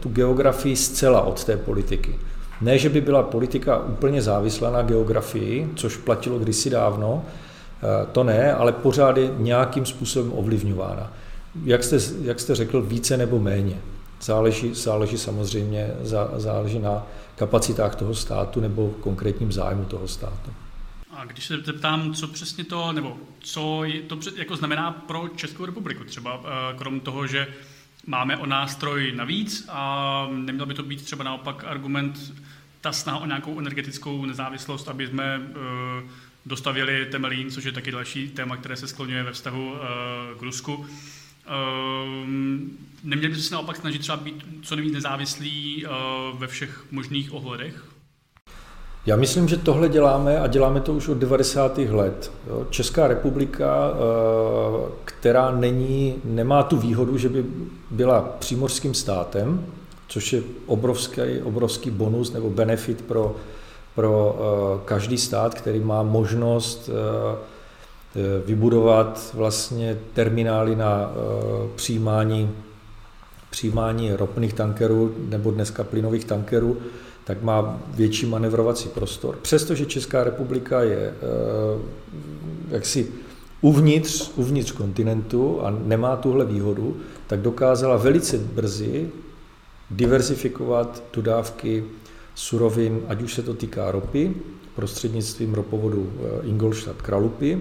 tu 0.00 0.08
geografii 0.08 0.76
zcela 0.76 1.20
od 1.20 1.44
té 1.44 1.56
politiky. 1.56 2.18
Ne, 2.60 2.78
že 2.78 2.88
by 2.88 3.00
byla 3.00 3.22
politika 3.22 3.78
úplně 3.78 4.22
závislá 4.22 4.70
na 4.70 4.82
geografii, 4.82 5.70
což 5.76 5.96
platilo 5.96 6.38
kdysi 6.38 6.70
dávno, 6.70 7.24
eh, 7.24 8.06
to 8.12 8.24
ne, 8.24 8.54
ale 8.54 8.72
pořád 8.72 9.16
je 9.16 9.30
nějakým 9.38 9.86
způsobem 9.86 10.32
ovlivňována. 10.34 11.12
Jak 11.64 11.84
jste, 11.84 11.98
jak 12.22 12.40
jste 12.40 12.54
řekl, 12.54 12.82
více 12.82 13.16
nebo 13.16 13.38
méně. 13.38 13.76
Záleží, 14.22 14.74
záleží 14.74 15.18
samozřejmě 15.18 15.90
záleží 16.36 16.78
na 16.78 17.06
kapacitách 17.36 17.94
toho 17.96 18.14
státu 18.14 18.60
nebo 18.60 18.90
konkrétním 19.00 19.52
zájmu 19.52 19.84
toho 19.84 20.08
státu. 20.08 20.63
Když 21.26 21.44
se 21.44 21.60
zeptám, 21.60 22.14
co 22.14 22.28
přesně 22.28 22.64
to, 22.64 22.92
nebo 22.92 23.18
co 23.40 23.84
je 23.84 24.02
to 24.02 24.18
jako 24.36 24.56
znamená 24.56 24.90
pro 24.90 25.28
Českou 25.36 25.64
republiku 25.64 26.04
třeba, 26.04 26.42
eh, 26.44 26.76
krom 26.78 27.00
toho, 27.00 27.26
že 27.26 27.48
máme 28.06 28.36
o 28.36 28.46
nástroj 28.46 29.12
navíc 29.14 29.66
a 29.68 30.28
neměl 30.32 30.66
by 30.66 30.74
to 30.74 30.82
být 30.82 31.02
třeba 31.02 31.24
naopak 31.24 31.64
argument 31.64 32.32
ta 32.80 32.92
snaha 32.92 33.18
o 33.18 33.26
nějakou 33.26 33.58
energetickou 33.58 34.24
nezávislost, 34.24 34.88
aby 34.88 35.06
jsme 35.06 35.38
uh, 35.38 36.10
dostavili 36.46 37.06
Temelín, 37.06 37.50
což 37.50 37.64
je 37.64 37.72
taky 37.72 37.90
další 37.90 38.28
téma, 38.28 38.56
které 38.56 38.76
se 38.76 38.88
skloňuje 38.88 39.22
ve 39.22 39.32
vztahu 39.32 39.72
uh, 39.72 39.78
k 40.38 40.42
Rusku. 40.42 40.86
Neměli 43.04 43.34
by 43.34 43.40
se 43.40 43.54
naopak 43.54 43.76
snažit 43.76 43.98
třeba 43.98 44.16
být 44.16 44.44
co 44.62 44.76
nejvíc 44.76 44.94
nezávislí 44.94 45.84
ve 46.38 46.46
všech 46.46 46.86
možných 46.90 47.32
ohledech? 47.32 47.93
Já 49.06 49.16
myslím, 49.16 49.48
že 49.48 49.56
tohle 49.56 49.88
děláme 49.88 50.38
a 50.40 50.46
děláme 50.46 50.80
to 50.80 50.92
už 50.92 51.08
od 51.08 51.18
90. 51.18 51.78
let. 51.78 52.32
Česká 52.70 53.08
republika, 53.08 53.92
která 55.04 55.50
není, 55.50 56.14
nemá 56.24 56.62
tu 56.62 56.76
výhodu, 56.76 57.18
že 57.18 57.28
by 57.28 57.44
byla 57.90 58.20
přímořským 58.38 58.94
státem, 58.94 59.66
což 60.08 60.32
je 60.32 60.42
obrovský, 60.66 61.20
obrovský 61.42 61.90
bonus 61.90 62.32
nebo 62.32 62.50
benefit 62.50 63.02
pro, 63.02 63.36
pro 63.94 64.36
uh, 64.38 64.80
každý 64.84 65.18
stát, 65.18 65.54
který 65.54 65.80
má 65.80 66.02
možnost 66.02 66.88
uh, 66.88 66.94
vybudovat 68.46 69.30
vlastně 69.34 69.98
terminály 70.12 70.76
na 70.76 71.10
přijímání, 71.76 72.50
přijímání 73.50 74.12
ropných 74.12 74.52
tankerů 74.52 75.14
nebo 75.28 75.50
dneska 75.50 75.84
plynových 75.84 76.24
tankerů, 76.24 76.76
tak 77.24 77.42
má 77.42 77.80
větší 77.88 78.26
manevrovací 78.26 78.88
prostor. 78.88 79.38
Přestože 79.42 79.86
Česká 79.86 80.24
republika 80.24 80.82
je 80.82 81.14
jaksi 82.68 83.08
uvnitř, 83.60 84.30
uvnitř 84.36 84.72
kontinentu 84.72 85.60
a 85.60 85.70
nemá 85.70 86.16
tuhle 86.16 86.44
výhodu, 86.44 86.96
tak 87.26 87.40
dokázala 87.40 87.96
velice 87.96 88.38
brzy 88.38 89.10
diversifikovat 89.90 91.02
dodávky 91.12 91.84
surovin, 92.34 93.00
ať 93.08 93.22
už 93.22 93.34
se 93.34 93.42
to 93.42 93.54
týká 93.54 93.90
ropy, 93.90 94.34
prostřednictvím 94.74 95.54
ropovodu 95.54 96.12
eh, 96.12 96.46
Ingolstadt 96.46 97.02
Kralupy, 97.02 97.60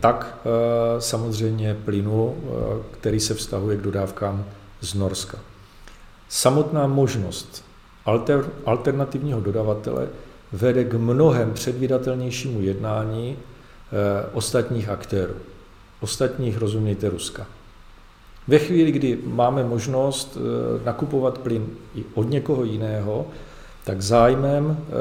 tak 0.00 0.38
eh, 0.38 1.00
samozřejmě 1.00 1.76
plynu, 1.84 2.36
eh, 2.36 2.48
který 2.90 3.20
se 3.20 3.34
vztahuje 3.34 3.76
k 3.76 3.80
dodávkám 3.80 4.44
z 4.80 4.94
Norska. 4.94 5.38
Samotná 6.28 6.86
možnost 6.86 7.64
alter, 8.08 8.44
alternativního 8.66 9.40
dodavatele 9.40 10.08
vede 10.52 10.84
k 10.84 10.94
mnohem 10.94 11.52
předvídatelnějšímu 11.52 12.60
jednání 12.60 13.36
ostatních 14.32 14.88
aktérů. 14.88 15.34
Ostatních, 16.00 16.58
rozumějte, 16.58 17.08
Ruska. 17.08 17.46
Ve 18.48 18.58
chvíli, 18.58 18.92
kdy 18.92 19.18
máme 19.24 19.64
možnost 19.64 20.38
eh, 20.38 20.84
nakupovat 20.84 21.38
plyn 21.38 21.66
i 21.94 22.04
od 22.14 22.30
někoho 22.30 22.64
jiného, 22.64 23.26
tak 23.84 24.02
zájmem 24.02 24.76
eh, 24.78 24.92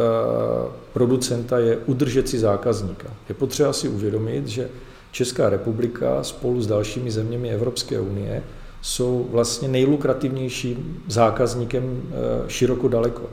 producenta 0.93 1.59
je 1.59 1.77
udržet 1.77 2.29
si 2.29 2.39
zákazníka. 2.39 3.07
Je 3.29 3.35
potřeba 3.35 3.73
si 3.73 3.89
uvědomit, 3.89 4.47
že 4.47 4.69
Česká 5.11 5.49
republika 5.49 6.23
spolu 6.23 6.61
s 6.61 6.67
dalšími 6.67 7.11
zeměmi 7.11 7.49
Evropské 7.49 7.99
unie 7.99 8.43
jsou 8.81 9.27
vlastně 9.31 9.67
nejlukrativnějším 9.67 11.03
zákazníkem 11.07 12.01
eh, 12.03 12.49
široko 12.49 12.87
daleko. 12.87 13.23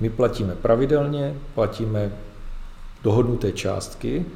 My 0.00 0.10
platíme 0.10 0.54
pravidelně, 0.54 1.34
platíme 1.54 2.12
dohodnuté 3.04 3.52
částky 3.52 4.26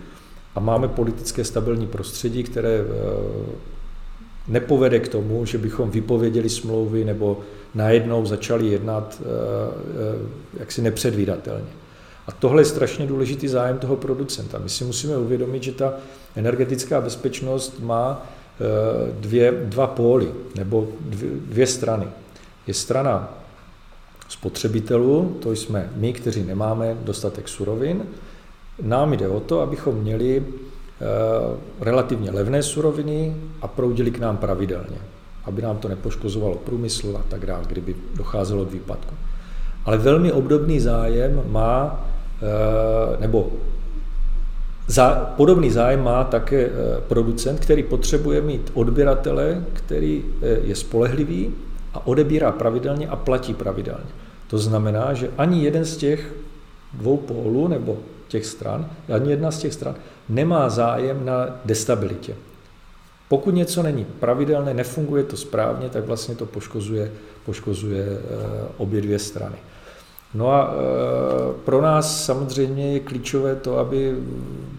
a 0.54 0.60
máme 0.60 0.88
politické 0.88 1.44
stabilní 1.44 1.86
prostředí, 1.86 2.42
které 2.42 2.84
nepovede 4.48 5.00
k 5.00 5.08
tomu, 5.08 5.44
že 5.44 5.58
bychom 5.58 5.90
vypověděli 5.90 6.48
smlouvy 6.48 7.04
nebo 7.04 7.40
najednou 7.74 8.26
začali 8.26 8.66
jednat 8.66 9.20
eh, 9.20 9.24
eh, 10.54 10.60
jaksi 10.60 10.82
nepředvídatelně. 10.82 11.70
A 12.26 12.32
tohle 12.32 12.60
je 12.60 12.66
strašně 12.66 13.06
důležitý 13.06 13.48
zájem 13.48 13.78
toho 13.78 13.96
producenta. 13.96 14.58
My 14.58 14.68
si 14.68 14.84
musíme 14.84 15.16
uvědomit, 15.16 15.62
že 15.62 15.72
ta 15.72 15.94
energetická 16.36 17.00
bezpečnost 17.00 17.80
má 17.80 18.22
eh, 18.22 18.41
dvě, 19.20 19.52
dva 19.64 19.86
póly 19.86 20.32
nebo 20.54 20.88
dvě, 21.00 21.30
dvě 21.30 21.66
strany. 21.66 22.06
Je 22.66 22.74
strana 22.74 23.38
spotřebitelů, 24.28 25.36
to 25.42 25.52
jsme 25.52 25.90
my, 25.96 26.12
kteří 26.12 26.42
nemáme 26.42 26.96
dostatek 27.00 27.48
surovin. 27.48 28.02
Nám 28.82 29.12
jde 29.12 29.28
o 29.28 29.40
to, 29.40 29.60
abychom 29.60 29.94
měli 29.94 30.44
Eh, 31.02 31.56
relativně 31.80 32.30
levné 32.30 32.62
suroviny 32.62 33.36
a 33.62 33.68
proudili 33.68 34.10
k 34.10 34.18
nám 34.18 34.36
pravidelně, 34.36 34.98
aby 35.44 35.62
nám 35.62 35.76
to 35.76 35.88
nepoškozovalo 35.88 36.54
průmysl 36.54 37.16
a 37.20 37.22
tak 37.28 37.46
dále, 37.46 37.64
kdyby 37.66 37.96
docházelo 38.14 38.64
k 38.64 38.72
výpadku. 38.72 39.14
Ale 39.84 39.98
velmi 39.98 40.32
obdobný 40.32 40.80
zájem 40.80 41.42
má, 41.46 42.04
eh, 42.42 43.20
nebo 43.20 43.50
za, 44.86 45.34
podobný 45.36 45.70
zájem 45.70 46.02
má 46.02 46.24
také 46.24 46.66
eh, 46.66 46.70
producent, 47.08 47.60
který 47.60 47.82
potřebuje 47.82 48.40
mít 48.40 48.70
odběratele, 48.74 49.64
který 49.72 50.24
je 50.62 50.76
spolehlivý 50.76 51.54
a 51.94 52.06
odebírá 52.06 52.52
pravidelně 52.52 53.08
a 53.08 53.16
platí 53.16 53.54
pravidelně. 53.54 54.10
To 54.46 54.58
znamená, 54.58 55.14
že 55.14 55.30
ani 55.38 55.64
jeden 55.64 55.84
z 55.84 55.96
těch 55.96 56.34
dvou 56.94 57.16
pólů 57.16 57.68
nebo 57.68 57.98
těch 58.28 58.46
stran, 58.46 58.90
ani 59.14 59.30
jedna 59.30 59.50
z 59.50 59.58
těch 59.58 59.74
stran 59.74 59.94
nemá 60.28 60.68
zájem 60.68 61.24
na 61.24 61.60
destabilitě. 61.64 62.34
Pokud 63.28 63.54
něco 63.54 63.82
není 63.82 64.04
pravidelné, 64.04 64.74
nefunguje 64.74 65.24
to 65.24 65.36
správně, 65.36 65.88
tak 65.88 66.04
vlastně 66.04 66.34
to 66.34 66.46
poškozuje, 66.46 67.12
poškozuje 67.44 68.04
eh, 68.04 68.18
obě 68.76 69.00
dvě 69.00 69.18
strany. 69.18 69.56
No 70.34 70.52
a 70.52 70.74
eh, 70.74 71.52
pro 71.64 71.82
nás 71.82 72.24
samozřejmě 72.24 72.92
je 72.92 73.00
klíčové 73.00 73.56
to, 73.56 73.78
aby 73.78 74.16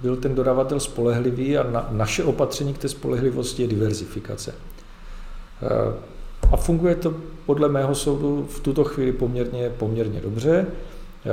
byl 0.02 0.16
ten 0.16 0.36
dodavatel 0.36 0.80
spolehlivý 0.80 1.58
a 1.58 1.72
na, 1.72 1.88
naše 1.92 2.24
opatření 2.24 2.74
k 2.74 2.78
té 2.78 2.90
spolehlivosti 2.90 3.62
je 3.62 3.68
diverzifikace. 3.68 4.56
Eh, 5.64 5.94
a 6.52 6.58
funguje 6.58 6.96
to 6.96 7.14
podle 7.46 7.70
mého 7.70 7.96
soudu 7.96 8.48
v 8.50 8.60
tuto 8.60 8.84
chvíli 8.84 9.12
poměrně, 9.12 9.70
poměrně 9.70 10.22
dobře. 10.22 10.68
Eh, 11.26 11.30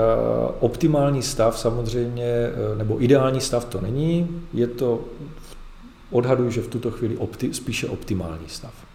optimální 0.61 1.23
stav 1.23 1.59
samozřejmě, 1.59 2.51
nebo 2.77 3.03
ideální 3.03 3.41
stav 3.41 3.65
to 3.65 3.81
není, 3.81 4.43
je 4.55 4.67
to, 4.67 5.01
odhaduji, 6.11 6.51
že 6.51 6.61
v 6.61 6.69
tuto 6.69 6.91
chvíli 6.91 7.17
opti, 7.17 7.55
spíše 7.55 7.89
optimální 7.89 8.49
stav. 8.49 8.90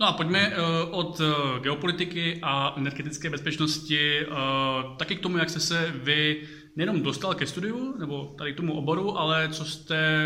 No 0.00 0.06
a 0.06 0.12
pojďme 0.12 0.48
uh, 0.48 0.64
od 0.90 1.20
uh, 1.20 1.58
geopolitiky 1.62 2.38
a 2.42 2.74
energetické 2.76 3.30
bezpečnosti 3.30 4.26
uh, 4.26 4.36
taky 4.96 5.16
k 5.16 5.20
tomu, 5.20 5.38
jak 5.38 5.50
jste 5.50 5.60
se 5.60 5.92
vy 5.94 6.48
nejenom 6.76 7.02
dostal 7.02 7.34
ke 7.34 7.46
studiu, 7.46 7.94
nebo 7.98 8.34
tady 8.38 8.52
k 8.52 8.56
tomu 8.56 8.78
oboru, 8.78 9.18
ale 9.18 9.48
co 9.48 9.64
jste 9.64 10.24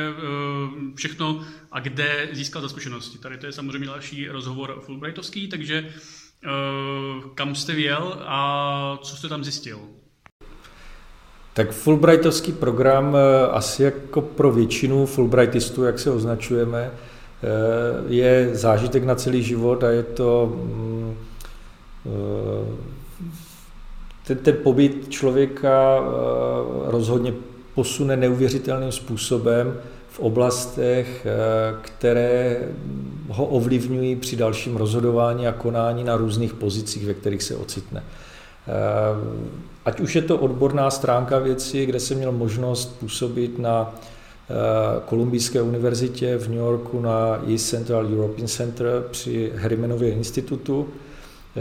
všechno 0.95 1.45
a 1.73 1.81
kde 1.81 2.29
získal 2.33 2.63
za 2.63 2.69
zkušenosti. 2.69 3.19
Tady 3.19 3.39
to 3.39 3.47
je 3.47 3.53
samozřejmě 3.53 3.87
další 3.87 4.29
rozhovor 4.29 4.81
Fulbrightovský, 4.87 5.49
takže 5.49 5.93
Eh, 6.47 7.23
kam 7.35 7.55
jste 7.55 7.75
věl 7.75 8.17
a 8.21 8.99
co 9.03 9.17
jste 9.17 9.29
tam 9.29 9.45
zjistil? 9.45 9.79
Tak 11.53 11.73
Fulbrightovský 11.73 12.53
program 12.53 13.17
asi 13.51 13.83
jako 13.83 14.23
pro 14.23 14.53
většinu 14.53 15.07
Fulbrightistů, 15.07 15.85
jak 15.85 15.99
se 15.99 16.11
označujeme, 16.11 16.91
je 18.09 18.51
zážitek 18.53 19.05
na 19.05 19.15
celý 19.15 19.43
život 19.43 19.85
a 19.85 19.91
je 19.91 20.03
to 20.03 20.53
mm, 20.57 21.15
ten, 24.27 24.39
ten 24.39 24.57
pobyt 24.63 25.07
člověka 25.09 26.01
rozhodně 26.87 27.35
posune 27.75 28.17
neuvěřitelným 28.17 28.93
způsobem 28.93 29.77
v 30.09 30.21
oblastech, 30.21 31.27
které 31.81 32.61
ho 33.29 33.47
ovlivňují 33.47 34.17
při 34.17 34.37
dalším 34.37 34.77
rozhodování 34.77 35.47
a 35.47 35.53
konání 35.53 36.05
na 36.05 36.17
různých 36.17 36.55
pozicích, 36.55 37.07
ve 37.07 37.15
kterých 37.15 37.43
se 37.43 37.57
ocitne. 37.57 38.03
Ať 39.85 40.01
už 40.01 40.17
je 40.17 40.23
to 40.23 40.39
odborná 40.39 40.91
stránka 40.91 41.39
věci, 41.39 41.87
kde 41.87 42.01
jsem 42.01 42.19
měl 42.19 42.33
možnost 42.33 43.01
působit 43.01 43.59
na 43.59 43.95
Eh, 43.95 44.14
Kolumbijské 45.05 45.63
univerzitě 45.63 46.39
v 46.39 46.49
New 46.49 46.59
Yorku 46.59 47.01
na 47.01 47.43
East 47.51 47.69
Central 47.69 48.07
European 48.07 48.49
Center 48.49 49.05
při 49.11 49.53
Herimenově 49.55 50.11
institutu, 50.13 50.89
eh, 51.57 51.61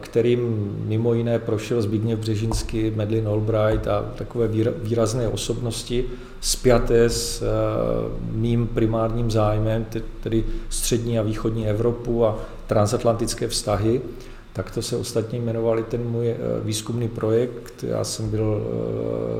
kterým 0.00 0.72
mimo 0.84 1.14
jiné 1.14 1.38
prošel 1.38 1.82
Zbigněv 1.82 2.18
Břežinský, 2.18 2.90
Medlin 2.90 3.28
Albright 3.28 3.88
a 3.88 4.12
takové 4.14 4.48
výrazné 4.82 5.28
osobnosti 5.28 6.04
spjaté 6.40 7.04
s 7.04 7.42
eh, 7.42 7.46
mým 8.32 8.66
primárním 8.66 9.30
zájmem, 9.30 9.86
tedy 10.20 10.44
střední 10.68 11.18
a 11.18 11.22
východní 11.22 11.68
Evropu 11.68 12.24
a 12.24 12.38
transatlantické 12.66 13.48
vztahy. 13.48 14.00
Tak 14.52 14.70
to 14.70 14.82
se 14.82 14.96
ostatně 14.96 15.38
jmenovali 15.38 15.82
ten 15.82 16.04
můj 16.04 16.34
výzkumný 16.64 17.08
projekt. 17.08 17.84
Já 17.88 18.04
jsem 18.04 18.30
byl 18.30 18.62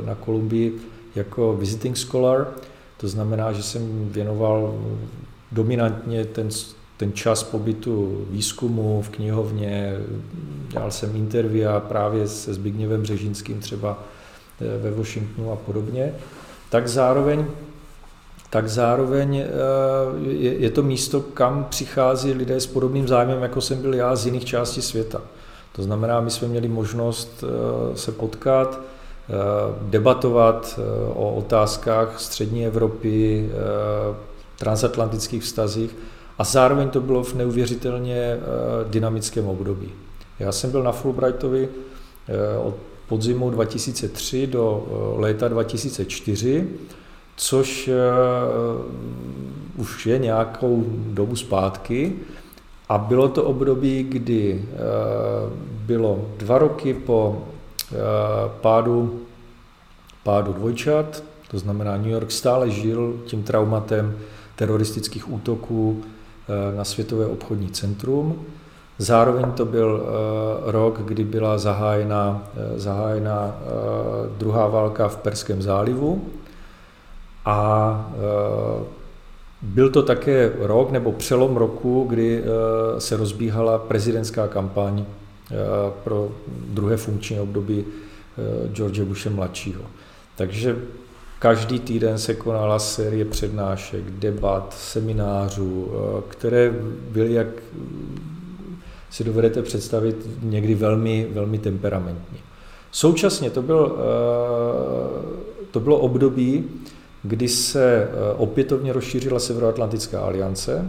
na 0.07 0.15
Kolumbii 0.15 0.79
jako 1.15 1.57
visiting 1.57 1.97
scholar 1.97 2.47
to 3.01 3.09
znamená, 3.09 3.53
že 3.53 3.63
jsem 3.63 4.09
věnoval 4.13 4.75
dominantně 5.53 6.25
ten, 6.25 6.49
ten 6.97 7.13
čas 7.13 7.43
pobytu 7.43 8.27
výzkumu 8.31 9.03
v 9.03 9.09
knihovně, 9.09 9.95
dělal 10.69 10.91
jsem 10.91 11.17
intervia 11.17 11.81
právě 11.81 12.29
se 12.29 12.55
Zbigněvem 12.55 13.03
Břežínským 13.03 13.61
třeba 13.61 14.03
eh, 14.61 14.79
ve 14.79 14.91
Washingtonu 14.91 15.53
a 15.53 15.57
podobně, 15.57 16.15
tak 16.71 16.89
zároveň 16.89 17.47
tak 18.51 18.69
zároveň 18.69 19.37
eh, 19.37 19.47
je 20.41 20.71
to 20.71 20.83
místo, 20.83 21.21
kam 21.21 21.67
přichází 21.71 22.33
lidé 22.33 22.61
s 22.61 22.67
podobným 22.67 23.09
zájmem, 23.09 23.43
jako 23.43 23.61
jsem 23.61 23.83
byl 23.83 23.95
já 23.95 24.17
z 24.17 24.27
jiných 24.27 24.45
částí 24.45 24.83
světa. 24.83 25.21
To 25.73 25.83
znamená, 25.83 26.21
my 26.21 26.31
jsme 26.31 26.49
měli 26.49 26.69
možnost 26.69 27.45
eh, 27.45 27.97
se 27.97 28.13
potkat, 28.13 28.81
debatovat 29.83 30.79
eh, 30.79 31.13
o 31.15 31.35
otázkách 31.35 32.21
střední 32.21 32.67
Evropy, 32.67 33.49
eh, 33.51 34.17
transatlantických 34.59 35.43
vztazích 35.43 35.97
a 36.39 36.45
zároveň 36.45 36.89
to 36.89 37.01
bylo 37.01 37.25
v 37.25 37.35
neuvěřitelně 37.35 38.39
dynamickém 38.91 39.47
období. 39.49 39.89
Já 40.39 40.53
jsem 40.53 40.71
byl 40.71 40.83
na 40.83 40.93
Fulbrightovi 40.93 41.69
od 42.63 42.75
podzimu 43.09 43.51
2003 43.51 44.47
do 44.47 44.87
léta 45.17 45.49
2004, 45.49 46.69
což 47.37 47.91
už 49.77 50.07
je 50.07 50.19
nějakou 50.19 50.85
dobu 50.89 51.37
zpátky. 51.37 52.13
A 52.89 52.99
bylo 52.99 53.29
to 53.29 53.43
období, 53.45 54.03
kdy 54.03 54.65
bylo 55.87 56.25
dva 56.39 56.59
roky 56.59 56.95
po 56.95 57.43
Eh, 57.49 57.58
pádu, 58.61 59.21
pádu 60.23 60.53
dvojčat, 60.53 61.23
to 61.51 61.59
znamená 61.59 61.97
New 61.97 62.07
York 62.11 62.31
stále 62.31 62.71
žil 62.71 63.21
tím 63.27 63.43
traumatem 63.43 64.19
teroristických 64.57 65.33
útoků 65.33 66.03
eh, 66.03 66.77
na 66.77 66.85
Světové 66.85 67.27
obchodní 67.27 67.71
centrum. 67.71 68.47
Zároveň 68.99 69.53
to 69.53 69.65
byl 69.65 70.03
eh, 70.03 70.73
rok, 70.73 71.01
kdy 71.05 71.25
byla 71.25 71.59
zahájena, 71.59 72.43
zahájena 72.77 73.57
druhá 74.39 74.67
válka 74.67 75.09
v 75.09 75.17
Perském 75.17 75.63
zálivu 75.63 76.25
a 77.45 78.11
byl 79.63 79.91
to 79.91 80.03
také 80.03 80.53
rok 80.59 80.91
nebo 80.91 81.13
přelom 81.13 81.57
roku, 81.57 82.05
kdy 82.09 82.45
se 82.99 83.17
rozbíhala 83.17 83.79
prezidentská 83.79 84.49
kampaň 84.49 85.05
Eh, 85.05 85.18
pro 86.05 86.33
druhé 86.49 86.97
funkční 86.97 87.41
období 87.41 87.85
eh, 87.85 88.69
George 88.73 89.01
Bushe 89.01 89.31
mladšího. 89.31 89.83
Takže 90.37 90.77
každý 91.39 91.81
týden 91.81 92.19
se 92.19 92.35
konala 92.35 92.79
série 92.79 93.25
přednášek, 93.25 94.11
debat, 94.11 94.77
seminářů, 94.79 95.89
eh, 95.91 96.23
které 96.29 96.75
byly, 97.11 97.33
jak 97.33 97.47
si 99.11 99.25
dovedete 99.25 99.63
představit, 99.63 100.17
někdy 100.43 100.75
velmi, 100.75 101.29
velmi 101.33 101.59
temperamentní. 101.59 102.39
Současně 102.91 103.51
to, 103.51 103.63
byl, 103.63 103.99
to 105.71 105.81
bylo 105.81 105.99
období, 105.99 106.65
kdy 107.23 107.49
se 107.49 108.09
opětovně 108.37 108.93
rozšířila 108.93 109.39
Severoatlantická 109.39 110.21
aliance, 110.21 110.87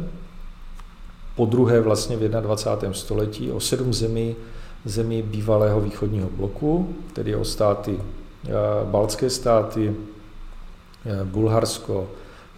po 1.39 1.45
druhé 1.45 1.82
vlastně 1.82 2.17
v 2.17 2.30
21. 2.30 2.93
století 2.93 3.52
o 3.52 3.60
sedm 3.60 3.93
zemí, 3.93 4.36
zemí 4.86 5.21
bývalého 5.21 5.82
východního 5.82 6.30
bloku, 6.30 6.95
tedy 7.13 7.36
o 7.36 7.45
státy, 7.45 7.99
eh, 7.99 8.52
baltské 8.84 9.30
státy, 9.30 9.95
eh, 11.06 11.23
Bulharsko, 11.23 12.10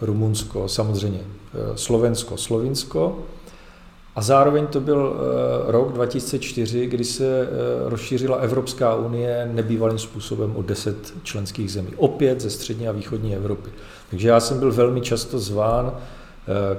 Rumunsko, 0.01 0.67
samozřejmě 0.67 1.19
eh, 1.21 1.77
Slovensko, 1.77 2.37
Slovinsko. 2.37 3.19
A 4.15 4.21
zároveň 4.21 4.67
to 4.67 4.79
byl 4.79 5.15
rok 5.67 5.93
2004, 5.93 6.85
kdy 6.85 7.03
se 7.03 7.49
rozšířila 7.85 8.37
Evropská 8.37 8.95
unie 8.95 9.49
nebývalým 9.53 9.99
způsobem 9.99 10.55
o 10.55 10.61
10 10.61 11.13
členských 11.23 11.71
zemí. 11.71 11.89
Opět 11.97 12.41
ze 12.41 12.49
střední 12.49 12.87
a 12.87 12.91
východní 12.91 13.35
Evropy. 13.35 13.69
Takže 14.09 14.27
já 14.27 14.39
jsem 14.39 14.59
byl 14.59 14.71
velmi 14.71 15.01
často 15.01 15.39
zván 15.39 15.93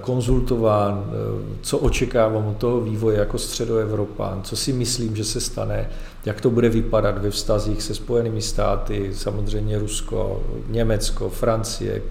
konzultován, 0.01 1.05
eh, 1.07 1.57
co 1.63 1.79
očekávám 1.79 2.47
od 2.47 2.57
toho 2.57 2.81
vývoje 2.81 3.19
jako 3.19 3.39
středoevropán, 3.39 4.43
co 4.43 4.57
si 4.57 4.73
myslím, 4.73 5.17
že 5.17 5.25
se 5.25 5.41
stane, 5.41 5.91
jak 6.25 6.41
to 6.41 6.51
bude 6.51 6.69
vypadat 6.69 7.19
ve 7.19 7.31
vztazích 7.31 7.83
se 7.83 7.95
Spojenými 7.95 8.43
státy, 8.43 9.11
samozřejmě 9.15 9.79
Rusko, 9.79 10.43
Německo, 10.69 11.31
Francie 11.31 12.03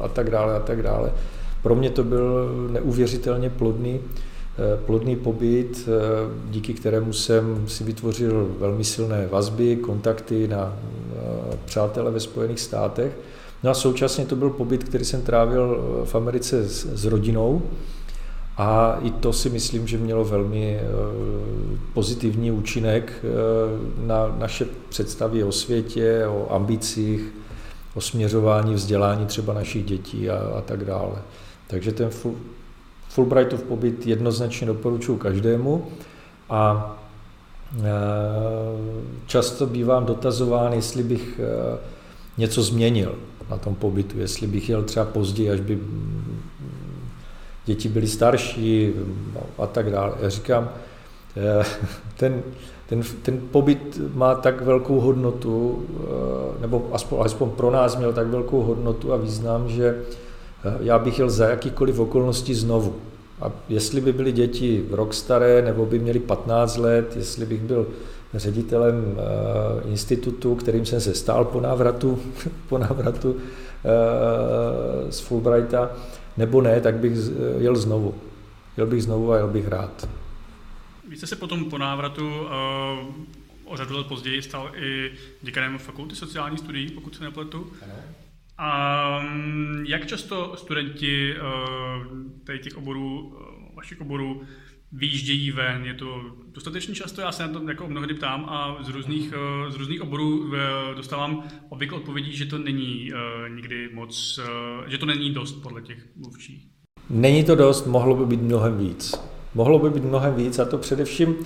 a 0.00 0.08
tak 0.08 0.30
dále 0.30 0.56
a 0.56 0.60
tak 0.60 0.82
dále. 0.82 1.12
Pro 1.62 1.74
mě 1.74 1.90
to 1.90 2.04
byl 2.04 2.52
neuvěřitelně 2.70 3.50
plodný, 3.50 4.00
eh, 4.00 4.80
plodný 4.86 5.16
pobyt, 5.16 5.88
díky 6.50 6.74
kterému 6.74 7.12
jsem 7.12 7.68
si 7.68 7.84
vytvořil 7.84 8.48
velmi 8.58 8.84
silné 8.84 9.26
vazby, 9.26 9.76
kontakty 9.76 10.48
na 10.48 10.76
přátele 11.64 12.10
ve 12.10 12.20
Spojených 12.20 12.60
státech 12.60 13.12
No 13.62 13.70
a 13.70 13.74
současně 13.74 14.26
to 14.26 14.36
byl 14.36 14.50
pobyt, 14.50 14.84
který 14.84 15.04
jsem 15.04 15.22
trávil 15.22 15.78
eh, 15.78 16.06
v 16.06 16.14
Americe 16.14 16.68
s, 16.68 16.86
s 16.86 17.04
rodinou. 17.04 17.62
A 18.56 18.98
i 19.02 19.10
to 19.10 19.32
si 19.32 19.50
myslím, 19.50 19.86
že 19.86 19.98
mělo 19.98 20.24
velmi 20.24 20.76
eh, 20.76 20.84
pozitivní 21.94 22.50
účinek 22.50 23.12
eh, 23.24 24.06
na 24.06 24.36
naše 24.38 24.66
představy 24.88 25.44
o 25.44 25.52
světě, 25.52 26.26
o 26.26 26.54
ambicích, 26.54 27.20
o 27.94 28.00
směřování 28.00 28.74
vzdělání 28.74 29.26
třeba 29.26 29.54
našich 29.54 29.84
dětí 29.84 30.30
a, 30.30 30.58
a 30.58 30.60
tak 30.60 30.84
dále. 30.84 31.22
Takže 31.66 31.92
ten 31.92 32.10
Fulbrightův 33.08 33.62
pobyt 33.62 34.06
jednoznačně 34.06 34.66
doporučuji 34.66 35.16
každému. 35.16 35.86
A 36.50 36.94
často 39.26 39.66
bývám 39.66 40.06
dotazován, 40.06 40.72
jestli 40.72 41.02
bych 41.02 41.40
něco 42.38 42.62
změnil 42.62 43.14
na 43.50 43.56
tom 43.56 43.74
pobytu, 43.74 44.18
jestli 44.18 44.46
bych 44.46 44.68
jel 44.68 44.82
třeba 44.82 45.06
později, 45.06 45.50
až 45.50 45.60
by 45.60 45.78
děti 47.68 47.88
byly 47.88 48.06
starší 48.06 48.92
a 49.58 49.66
tak 49.66 49.90
dále. 49.90 50.12
Já 50.20 50.28
říkám, 50.28 50.68
eh, 51.36 51.64
ten, 52.16 52.42
ten, 52.88 53.02
ten 53.22 53.40
pobyt 53.50 54.00
má 54.14 54.34
tak 54.34 54.60
velkou 54.60 55.00
hodnotu, 55.00 55.84
eh, 55.90 56.60
nebo 56.60 56.88
aspoň, 56.92 57.18
aspoň 57.24 57.50
pro 57.50 57.70
nás 57.70 57.96
měl 57.96 58.12
tak 58.12 58.26
velkou 58.26 58.62
hodnotu 58.62 59.12
a 59.12 59.16
význam, 59.16 59.68
že 59.68 59.98
eh, 60.64 60.76
já 60.80 60.98
bych 60.98 61.18
jel 61.18 61.30
za 61.30 61.48
jakýkoliv 61.48 61.98
okolností 61.98 62.54
znovu. 62.54 62.94
A 63.40 63.52
jestli 63.68 64.00
by 64.00 64.12
byly 64.12 64.32
děti 64.32 64.84
rok 64.90 65.14
staré, 65.14 65.62
nebo 65.62 65.86
by 65.86 65.98
měly 65.98 66.18
15 66.18 66.76
let, 66.76 67.16
jestli 67.16 67.46
bych 67.46 67.60
byl 67.60 67.86
ředitelem 68.34 69.16
eh, 69.18 69.88
institutu, 69.88 70.54
kterým 70.54 70.86
jsem 70.86 71.00
se 71.00 71.14
stál 71.14 71.44
po 71.44 71.60
návratu, 71.60 72.22
po 72.68 72.78
návratu 72.78 73.36
eh, 73.38 75.12
z 75.12 75.20
Fulbrighta, 75.20 75.90
nebo 76.36 76.62
ne, 76.62 76.80
tak 76.80 76.94
bych 76.94 77.12
jel 77.58 77.76
znovu. 77.76 78.14
Jel 78.76 78.86
bych 78.86 79.02
znovu 79.02 79.32
a 79.32 79.36
jel 79.36 79.48
bych 79.48 79.68
rád. 79.68 80.08
Vy 81.08 81.16
jste 81.16 81.26
se 81.26 81.36
potom 81.36 81.70
po 81.70 81.78
návratu 81.78 82.30
o 83.64 83.76
řadu 83.76 83.96
let 83.96 84.06
později 84.06 84.42
stal 84.42 84.70
i 84.76 85.10
děkanem 85.42 85.78
fakulty 85.78 86.16
sociálních 86.16 86.60
studií, 86.60 86.90
pokud 86.90 87.16
se 87.16 87.24
nepletu. 87.24 87.72
Ano. 87.82 87.92
A 88.58 89.20
mm, 89.22 89.84
jak 89.88 90.06
často 90.06 90.56
studenti 90.56 91.34
těch 92.62 92.76
oborů, 92.76 93.38
vašich 93.74 94.00
oborů, 94.00 94.42
výjíždějí 94.92 95.50
ven, 95.50 95.84
je 95.84 95.94
to 95.94 96.22
dostatečně 96.52 96.94
často, 96.94 97.20
já 97.20 97.32
se 97.32 97.42
na 97.42 97.48
to 97.48 97.68
jako 97.68 97.88
mnohdy 97.88 98.14
ptám 98.14 98.44
a 98.48 98.76
z 98.82 98.88
různých, 98.88 99.32
z 99.68 99.74
různých 99.74 100.02
oborů 100.02 100.52
dostávám 100.96 101.48
obvykle 101.68 101.98
odpovědí, 101.98 102.36
že 102.36 102.46
to 102.46 102.58
není 102.58 103.10
nikdy 103.54 103.88
moc, 103.92 104.40
že 104.86 104.98
to 104.98 105.06
není 105.06 105.30
dost 105.30 105.52
podle 105.52 105.82
těch 105.82 105.98
mluvčích. 106.16 106.68
Není 107.10 107.44
to 107.44 107.54
dost, 107.54 107.86
mohlo 107.86 108.14
by 108.14 108.26
být 108.26 108.42
mnohem 108.42 108.78
víc. 108.78 109.14
Mohlo 109.54 109.78
by 109.78 109.90
být 109.90 110.04
mnohem 110.04 110.34
víc 110.34 110.58
a 110.58 110.64
to 110.64 110.78
především 110.78 111.36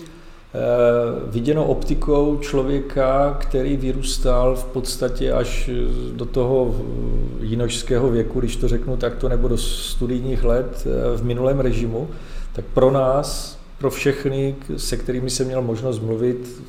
Eh, 0.54 1.30
viděno 1.30 1.64
optikou 1.64 2.38
člověka, 2.40 3.36
který 3.40 3.76
vyrůstal 3.76 4.56
v 4.56 4.64
podstatě 4.64 5.32
až 5.32 5.70
do 6.12 6.24
toho 6.24 6.76
jinožského 7.40 8.10
věku, 8.10 8.40
když 8.40 8.56
to 8.56 8.68
řeknu 8.68 8.96
takto, 8.96 9.28
nebo 9.28 9.48
do 9.48 9.56
studijních 9.56 10.44
let 10.44 10.86
eh, 10.86 11.16
v 11.16 11.24
minulém 11.24 11.60
režimu, 11.60 12.08
tak 12.52 12.64
pro 12.64 12.90
nás, 12.90 13.58
pro 13.78 13.90
všechny, 13.90 14.56
se 14.76 14.96
kterými 14.96 15.30
jsem 15.30 15.46
měl 15.46 15.62
možnost 15.62 16.00
mluvit 16.00 16.62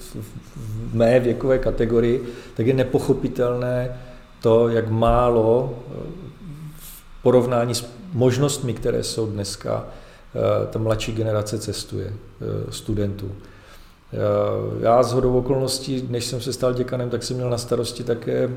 v 0.56 0.96
mé 0.96 1.20
věkové 1.20 1.58
kategorii, 1.58 2.24
tak 2.56 2.68
je 2.68 2.74
nepochopitelné 2.74 3.98
to, 4.42 4.70
jak 4.70 4.90
málo 4.90 5.74
eh, 5.74 5.94
v 6.78 7.24
porovnání 7.24 7.76
s 7.76 7.86
možnostmi, 8.14 8.74
které 8.74 9.04
jsou 9.04 9.26
dneska, 9.28 9.86
ta 10.70 10.80
mladší 10.80 11.12
generace 11.12 11.60
cestuje 11.60 12.14
studentů. 12.70 13.32
Já 14.80 15.04
z 15.04 15.14
hodou 15.14 15.38
okolností, 15.38 16.08
než 16.10 16.26
jsem 16.26 16.42
se 16.42 16.54
stal 16.54 16.74
děkanem, 16.74 17.10
tak 17.10 17.24
jsem 17.24 17.38
měl 17.38 17.50
na 17.50 17.58
starosti 17.58 18.04
také 18.04 18.44
eh, 18.44 18.52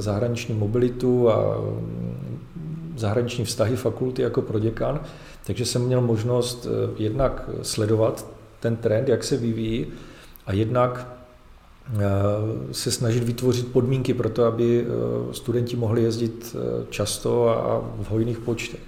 zahraniční 0.00 0.54
mobilitu 0.54 1.30
a 1.30 1.60
mm, 1.60 2.94
zahraniční 2.96 3.44
vztahy 3.44 3.76
fakulty 3.76 4.22
jako 4.22 4.42
proděkan, 4.42 5.00
takže 5.46 5.64
jsem 5.64 5.82
měl 5.82 6.00
možnost 6.00 6.66
eh, 6.66 6.94
jednak 7.02 7.50
sledovat 7.62 8.26
ten 8.60 8.76
trend, 8.76 9.08
jak 9.08 9.24
se 9.24 9.36
vyvíjí, 9.36 9.86
a 10.46 10.52
jednak 10.52 11.06
eh, 11.94 11.98
se 12.72 12.90
snažit 12.90 13.24
vytvořit 13.24 13.72
podmínky 13.72 14.14
pro 14.14 14.30
to, 14.30 14.44
aby 14.44 14.86
studenti 15.32 15.76
mohli 15.76 16.02
jezdit 16.02 16.56
často 16.90 17.48
a 17.48 17.80
v 18.02 18.10
hojných 18.10 18.38
počtech. 18.38 18.80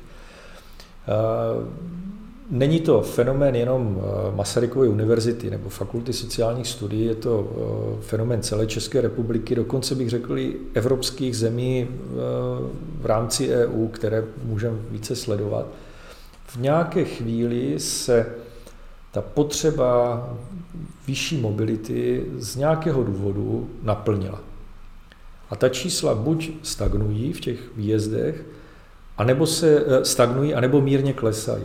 Není 2.50 2.80
to 2.80 3.02
fenomén 3.02 3.56
jenom 3.56 3.98
eh, 3.98 4.36
Masarykovy 4.36 4.88
univerzity 4.88 5.50
nebo 5.50 5.68
fakulty 5.68 6.12
sociálních 6.12 6.68
studií, 6.68 7.04
je 7.04 7.14
to 7.14 7.50
eh, 7.50 8.02
fenomén 8.02 8.42
celé 8.42 8.66
České 8.66 9.00
republiky, 9.00 9.54
dokonce 9.54 9.94
bych 9.94 10.10
řekl 10.10 10.38
i 10.38 10.56
evropských 10.74 11.36
zemí 11.36 11.88
eh, 11.90 11.94
v 13.00 13.06
rámci 13.06 13.48
EU, 13.48 13.88
které 13.88 14.24
můžeme 14.44 14.76
více 14.90 15.16
sledovat. 15.16 15.66
V 16.44 16.56
nějaké 16.56 17.04
chvíli 17.04 17.80
se 17.80 18.26
ta 19.12 19.22
potřeba 19.22 20.28
vyšší 21.06 21.40
mobility 21.40 22.26
z 22.36 22.56
nějakého 22.56 23.02
důvodu 23.02 23.70
naplnila. 23.82 24.40
A 25.50 25.56
ta 25.56 25.68
čísla 25.68 26.14
buď 26.14 26.50
stagnují 26.62 27.32
v 27.32 27.40
těch 27.40 27.76
výjezdech, 27.76 28.44
anebo 29.18 29.46
se 29.46 29.84
stagnují, 30.02 30.54
anebo 30.54 30.80
mírně 30.80 31.12
klesají 31.12 31.64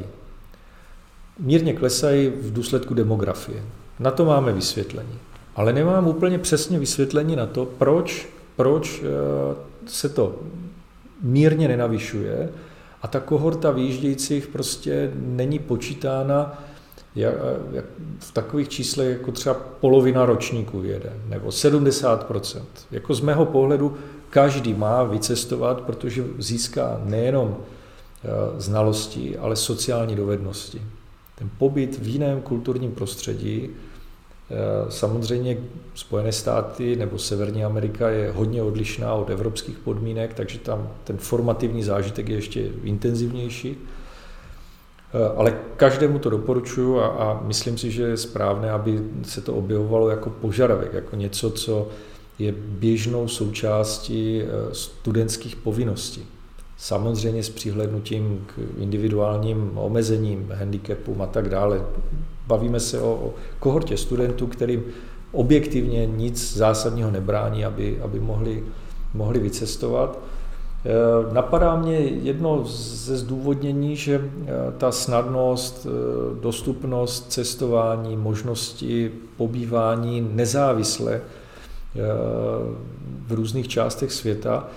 mírně 1.40 1.74
klesají 1.74 2.28
v 2.30 2.54
důsledku 2.54 2.94
demografie. 2.94 3.64
Na 4.00 4.12
to 4.12 4.26
máme 4.26 4.54
vysvětlení. 4.54 5.20
Ale 5.56 5.74
nemám 5.74 6.08
úplně 6.08 6.40
přesně 6.40 6.80
vysvětlení 6.80 7.36
na 7.36 7.46
to, 7.46 7.66
proč, 7.66 8.28
proč 8.56 9.04
eh, 9.04 9.56
se 9.86 10.10
to 10.10 10.36
mírně 11.22 11.68
nenavyšuje 11.68 12.50
a 13.02 13.08
ta 13.08 13.20
kohorta 13.20 13.72
výjíždějících 13.72 14.48
prostě 14.48 15.12
není 15.16 15.60
počítána 15.60 16.64
v 18.20 18.32
takových 18.34 18.70
číslech 18.70 19.18
jako 19.18 19.32
třeba 19.32 19.56
polovina 19.56 20.26
ročníků 20.26 20.84
jede, 20.84 21.14
nebo 21.28 21.50
70%. 21.50 22.62
Jako 22.92 23.14
z 23.14 23.22
mého 23.22 23.46
pohledu 23.46 23.98
každý 24.30 24.74
má 24.74 25.04
vycestovat, 25.04 25.82
protože 25.82 26.24
získá 26.38 27.02
nejenom 27.04 27.58
eh, 27.58 28.28
znalosti, 28.62 29.38
ale 29.38 29.56
sociální 29.56 30.16
dovednosti. 30.16 30.82
Ten 31.36 31.50
pobyt 31.58 32.00
v 32.00 32.08
jiném 32.08 32.42
kulturním 32.42 32.92
prostředí, 32.92 33.70
samozřejmě 34.90 35.58
Spojené 35.96 36.32
státy 36.32 36.96
nebo 36.96 37.18
Severní 37.18 37.64
Amerika 37.64 38.10
je 38.10 38.32
hodně 38.32 38.64
odlišná 38.64 39.14
od 39.14 39.30
evropských 39.30 39.78
podmínek, 39.78 40.34
takže 40.34 40.60
tam 40.60 40.90
ten 41.04 41.18
formativní 41.18 41.84
zážitek 41.84 42.30
je 42.30 42.36
ještě 42.36 42.70
intenzivnější. 42.84 43.78
Eh, 45.14 45.38
ale 45.38 45.58
každému 45.78 46.20
to 46.20 46.30
doporučuji 46.30 47.00
a, 47.00 47.06
a 47.06 47.42
myslím 47.44 47.78
si, 47.78 47.92
že 47.92 48.04
je 48.04 48.18
správné, 48.18 48.72
aby 48.72 49.02
se 49.24 49.42
to 49.42 49.54
objevovalo 49.54 50.10
jako 50.10 50.30
požadavek, 50.30 50.94
jako 50.94 51.16
něco, 51.16 51.52
co 51.52 51.88
je 52.40 52.52
běžnou 52.52 53.28
součástí 53.28 54.42
eh, 54.42 54.76
studentských 54.76 55.56
povinností. 55.56 56.26
Samozřejmě 56.78 57.44
s 57.44 57.50
přihlednutím 57.50 58.46
k 58.48 58.60
individuálním 58.78 59.72
omezením, 59.76 60.52
handicapům 60.56 61.22
a 61.22 61.26
tak 61.26 61.50
dále. 61.50 61.86
Bavíme 62.50 62.80
se 62.80 63.02
o, 63.02 63.12
o 63.12 63.34
kohortě 63.60 63.98
studentů, 63.98 64.48
kterým 64.48 64.84
objektivně 65.32 66.06
nic 66.06 66.58
zásadního 66.58 67.12
nebrání, 67.12 67.66
aby, 67.66 68.02
aby 68.02 68.20
mohli, 68.20 68.64
mohli 69.14 69.40
vycestovat. 69.40 70.20
E, 70.86 71.34
napadá 71.34 71.76
mě 71.76 71.98
jedno 71.98 72.64
ze 72.66 73.18
zdůvodnění, 73.18 73.96
že 73.96 74.16
e, 74.16 74.22
ta 74.78 74.92
snadnost, 74.92 75.86
e, 75.86 75.90
dostupnost 76.42 77.32
cestování, 77.32 78.18
možnosti 78.18 79.12
pobývání 79.38 80.30
nezávisle 80.34 81.22
v 83.28 83.34
různých 83.34 83.68
částech 83.68 84.12
světa 84.12 84.68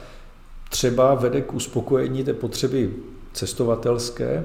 třeba 0.68 1.14
vede 1.14 1.40
k 1.40 1.54
uspokojení 1.54 2.24
té 2.24 2.32
potřeby 2.32 2.90
cestovatelské 3.32 4.44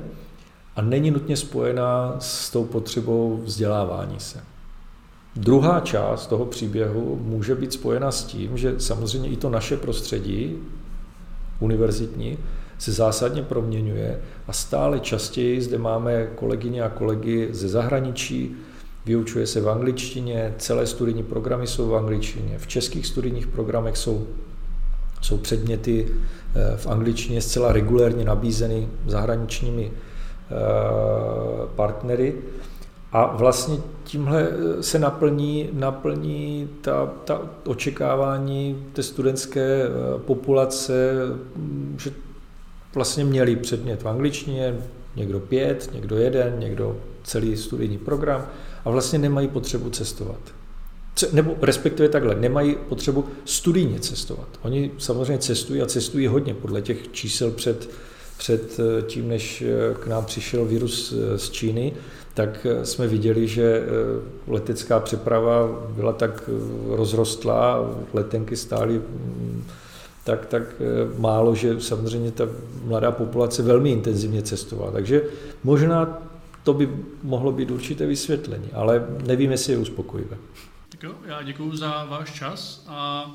a 0.77 0.81
není 0.81 1.11
nutně 1.11 1.37
spojená 1.37 2.15
s 2.19 2.49
tou 2.49 2.65
potřebou 2.65 3.41
vzdělávání 3.43 4.19
se. 4.19 4.43
Druhá 5.35 5.79
část 5.79 6.27
toho 6.27 6.45
příběhu 6.45 7.19
může 7.23 7.55
být 7.55 7.73
spojena 7.73 8.11
s 8.11 8.23
tím, 8.23 8.57
že 8.57 8.79
samozřejmě 8.79 9.29
i 9.29 9.35
to 9.35 9.49
naše 9.49 9.77
prostředí 9.77 10.57
univerzitní 11.59 12.37
se 12.77 12.91
zásadně 12.91 13.43
proměňuje 13.43 14.19
a 14.47 14.53
stále 14.53 14.99
častěji 14.99 15.61
zde 15.61 15.77
máme 15.77 16.27
kolegyně 16.35 16.83
a 16.83 16.89
kolegy 16.89 17.47
ze 17.51 17.69
zahraničí, 17.69 18.55
vyučuje 19.05 19.47
se 19.47 19.61
v 19.61 19.69
angličtině, 19.69 20.53
celé 20.57 20.87
studijní 20.87 21.23
programy 21.23 21.67
jsou 21.67 21.87
v 21.87 21.95
angličtině, 21.95 22.57
v 22.57 22.67
českých 22.67 23.07
studijních 23.07 23.47
programech 23.47 23.97
jsou 23.97 24.27
jsou 25.21 25.37
předměty 25.37 26.07
eh, 26.55 26.77
v 26.77 26.87
angličtině 26.87 27.41
zcela 27.41 27.73
regulérně 27.73 28.25
nabízeny 28.25 28.87
zahraničními 29.07 29.91
partnery. 31.75 32.36
A 33.12 33.36
vlastně 33.36 33.77
tímhle 34.03 34.47
eh, 34.49 34.83
se 34.83 34.99
naplní, 34.99 35.69
naplní 35.73 36.69
ta, 36.81 37.12
ta 37.25 37.41
očekávání 37.65 38.86
té 38.93 39.03
studentské 39.03 39.83
populace, 40.25 41.13
mm, 41.55 41.95
že 41.99 42.12
vlastně 42.95 43.25
měli 43.25 43.55
předmět 43.55 44.03
v 44.03 44.07
angličtině, 44.07 44.77
někdo 45.15 45.39
pět, 45.39 45.89
někdo 45.93 46.17
jeden, 46.17 46.55
někdo 46.60 46.97
celý 47.23 47.57
studijní 47.57 47.97
program 47.97 48.45
a 48.86 48.89
vlastně 48.89 49.19
nemají 49.19 49.47
potřebu 49.47 49.89
cestovat 49.89 50.39
nebo 51.31 51.55
respektive 51.62 52.10
takhle, 52.10 52.36
nemají 52.36 52.75
potřebu 52.89 53.25
studijně 53.45 53.99
cestovat. 53.99 54.47
Oni 54.62 54.91
samozřejmě 54.97 55.38
cestují 55.38 55.81
a 55.81 55.86
cestují 55.86 56.27
hodně 56.27 56.53
podle 56.53 56.81
těch 56.81 57.12
čísel 57.12 57.51
před, 57.51 57.89
před 58.38 58.80
eh, 58.80 59.02
tím, 59.02 59.28
než 59.28 59.62
eh, 59.62 59.93
k 60.04 60.08
nám 60.08 60.26
přišel 60.26 60.65
virus 60.65 61.13
eh, 61.13 61.38
z 61.38 61.50
Číny, 61.50 61.93
tak 62.34 62.67
jsme 62.84 63.08
viděli, 63.08 63.47
že 63.47 63.84
letecká 64.47 65.00
přeprava 65.00 65.67
byla 65.89 66.13
tak 66.13 66.50
rozrostlá, 66.88 67.89
letenky 68.13 68.58
stály 68.58 68.93
mm, 68.93 69.63
tak, 70.23 70.45
tak 70.45 70.63
málo, 71.17 71.56
že 71.56 71.82
samozřejmě 71.82 72.32
ta 72.32 72.47
mladá 72.84 73.12
populace 73.12 73.63
velmi 73.63 73.91
intenzivně 73.91 74.41
cestovala. 74.41 74.91
Takže 74.91 75.21
možná 75.63 76.21
to 76.63 76.73
by 76.73 76.89
mohlo 77.23 77.52
být 77.52 77.71
určité 77.71 78.06
vysvětlení, 78.06 78.69
ale 78.73 79.06
nevím, 79.26 79.52
jestli 79.52 79.73
je 79.73 79.80
uspokojivé. 79.80 80.38
Tak 80.89 81.04
jo, 81.04 81.12
já 81.26 81.41
děkuji 81.41 81.76
za 81.76 82.06
váš 82.06 82.34
čas 82.34 82.86
a 82.88 83.32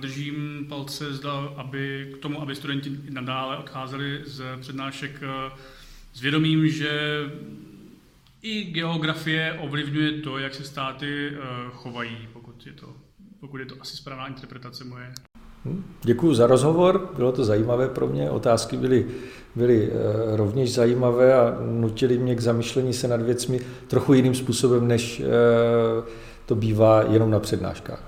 držím 0.00 0.66
palce 0.68 1.12
zda, 1.12 1.32
aby, 1.56 2.12
k 2.14 2.18
tomu, 2.18 2.42
aby 2.42 2.54
studenti 2.54 2.98
nadále 3.10 3.56
odcházeli 3.56 4.20
z 4.24 4.42
přednášek 4.60 5.22
uh, 5.22 5.58
s 6.12 6.20
vědomím, 6.20 6.68
že 6.68 7.20
i 8.42 8.64
geografie 8.64 9.58
ovlivňuje 9.62 10.12
to, 10.12 10.38
jak 10.38 10.54
se 10.54 10.64
státy 10.64 11.30
uh, 11.30 11.70
chovají, 11.70 12.28
pokud 12.32 12.66
je 12.66 12.72
to, 12.72 12.96
pokud 13.40 13.56
je 13.60 13.66
to 13.66 13.74
asi 13.80 13.96
správná 13.96 14.26
interpretace 14.26 14.84
moje. 14.84 15.12
Hm? 15.64 15.84
Děkuji 16.02 16.34
za 16.34 16.46
rozhovor, 16.46 17.10
bylo 17.16 17.32
to 17.32 17.44
zajímavé 17.44 17.88
pro 17.88 18.06
mě, 18.06 18.30
otázky 18.30 18.76
byly, 18.76 19.06
byly 19.54 19.90
eh, 19.92 20.36
rovněž 20.36 20.74
zajímavé 20.74 21.34
a 21.34 21.56
nutily 21.70 22.18
mě 22.18 22.34
k 22.34 22.40
zamyšlení 22.40 22.92
se 22.92 23.08
nad 23.08 23.22
věcmi 23.22 23.60
trochu 23.88 24.14
jiným 24.14 24.34
způsobem, 24.34 24.88
než 24.88 25.20
eh, 25.20 25.24
to 26.46 26.54
bývá 26.54 27.02
jenom 27.02 27.30
na 27.30 27.40
přednáškách. 27.40 28.07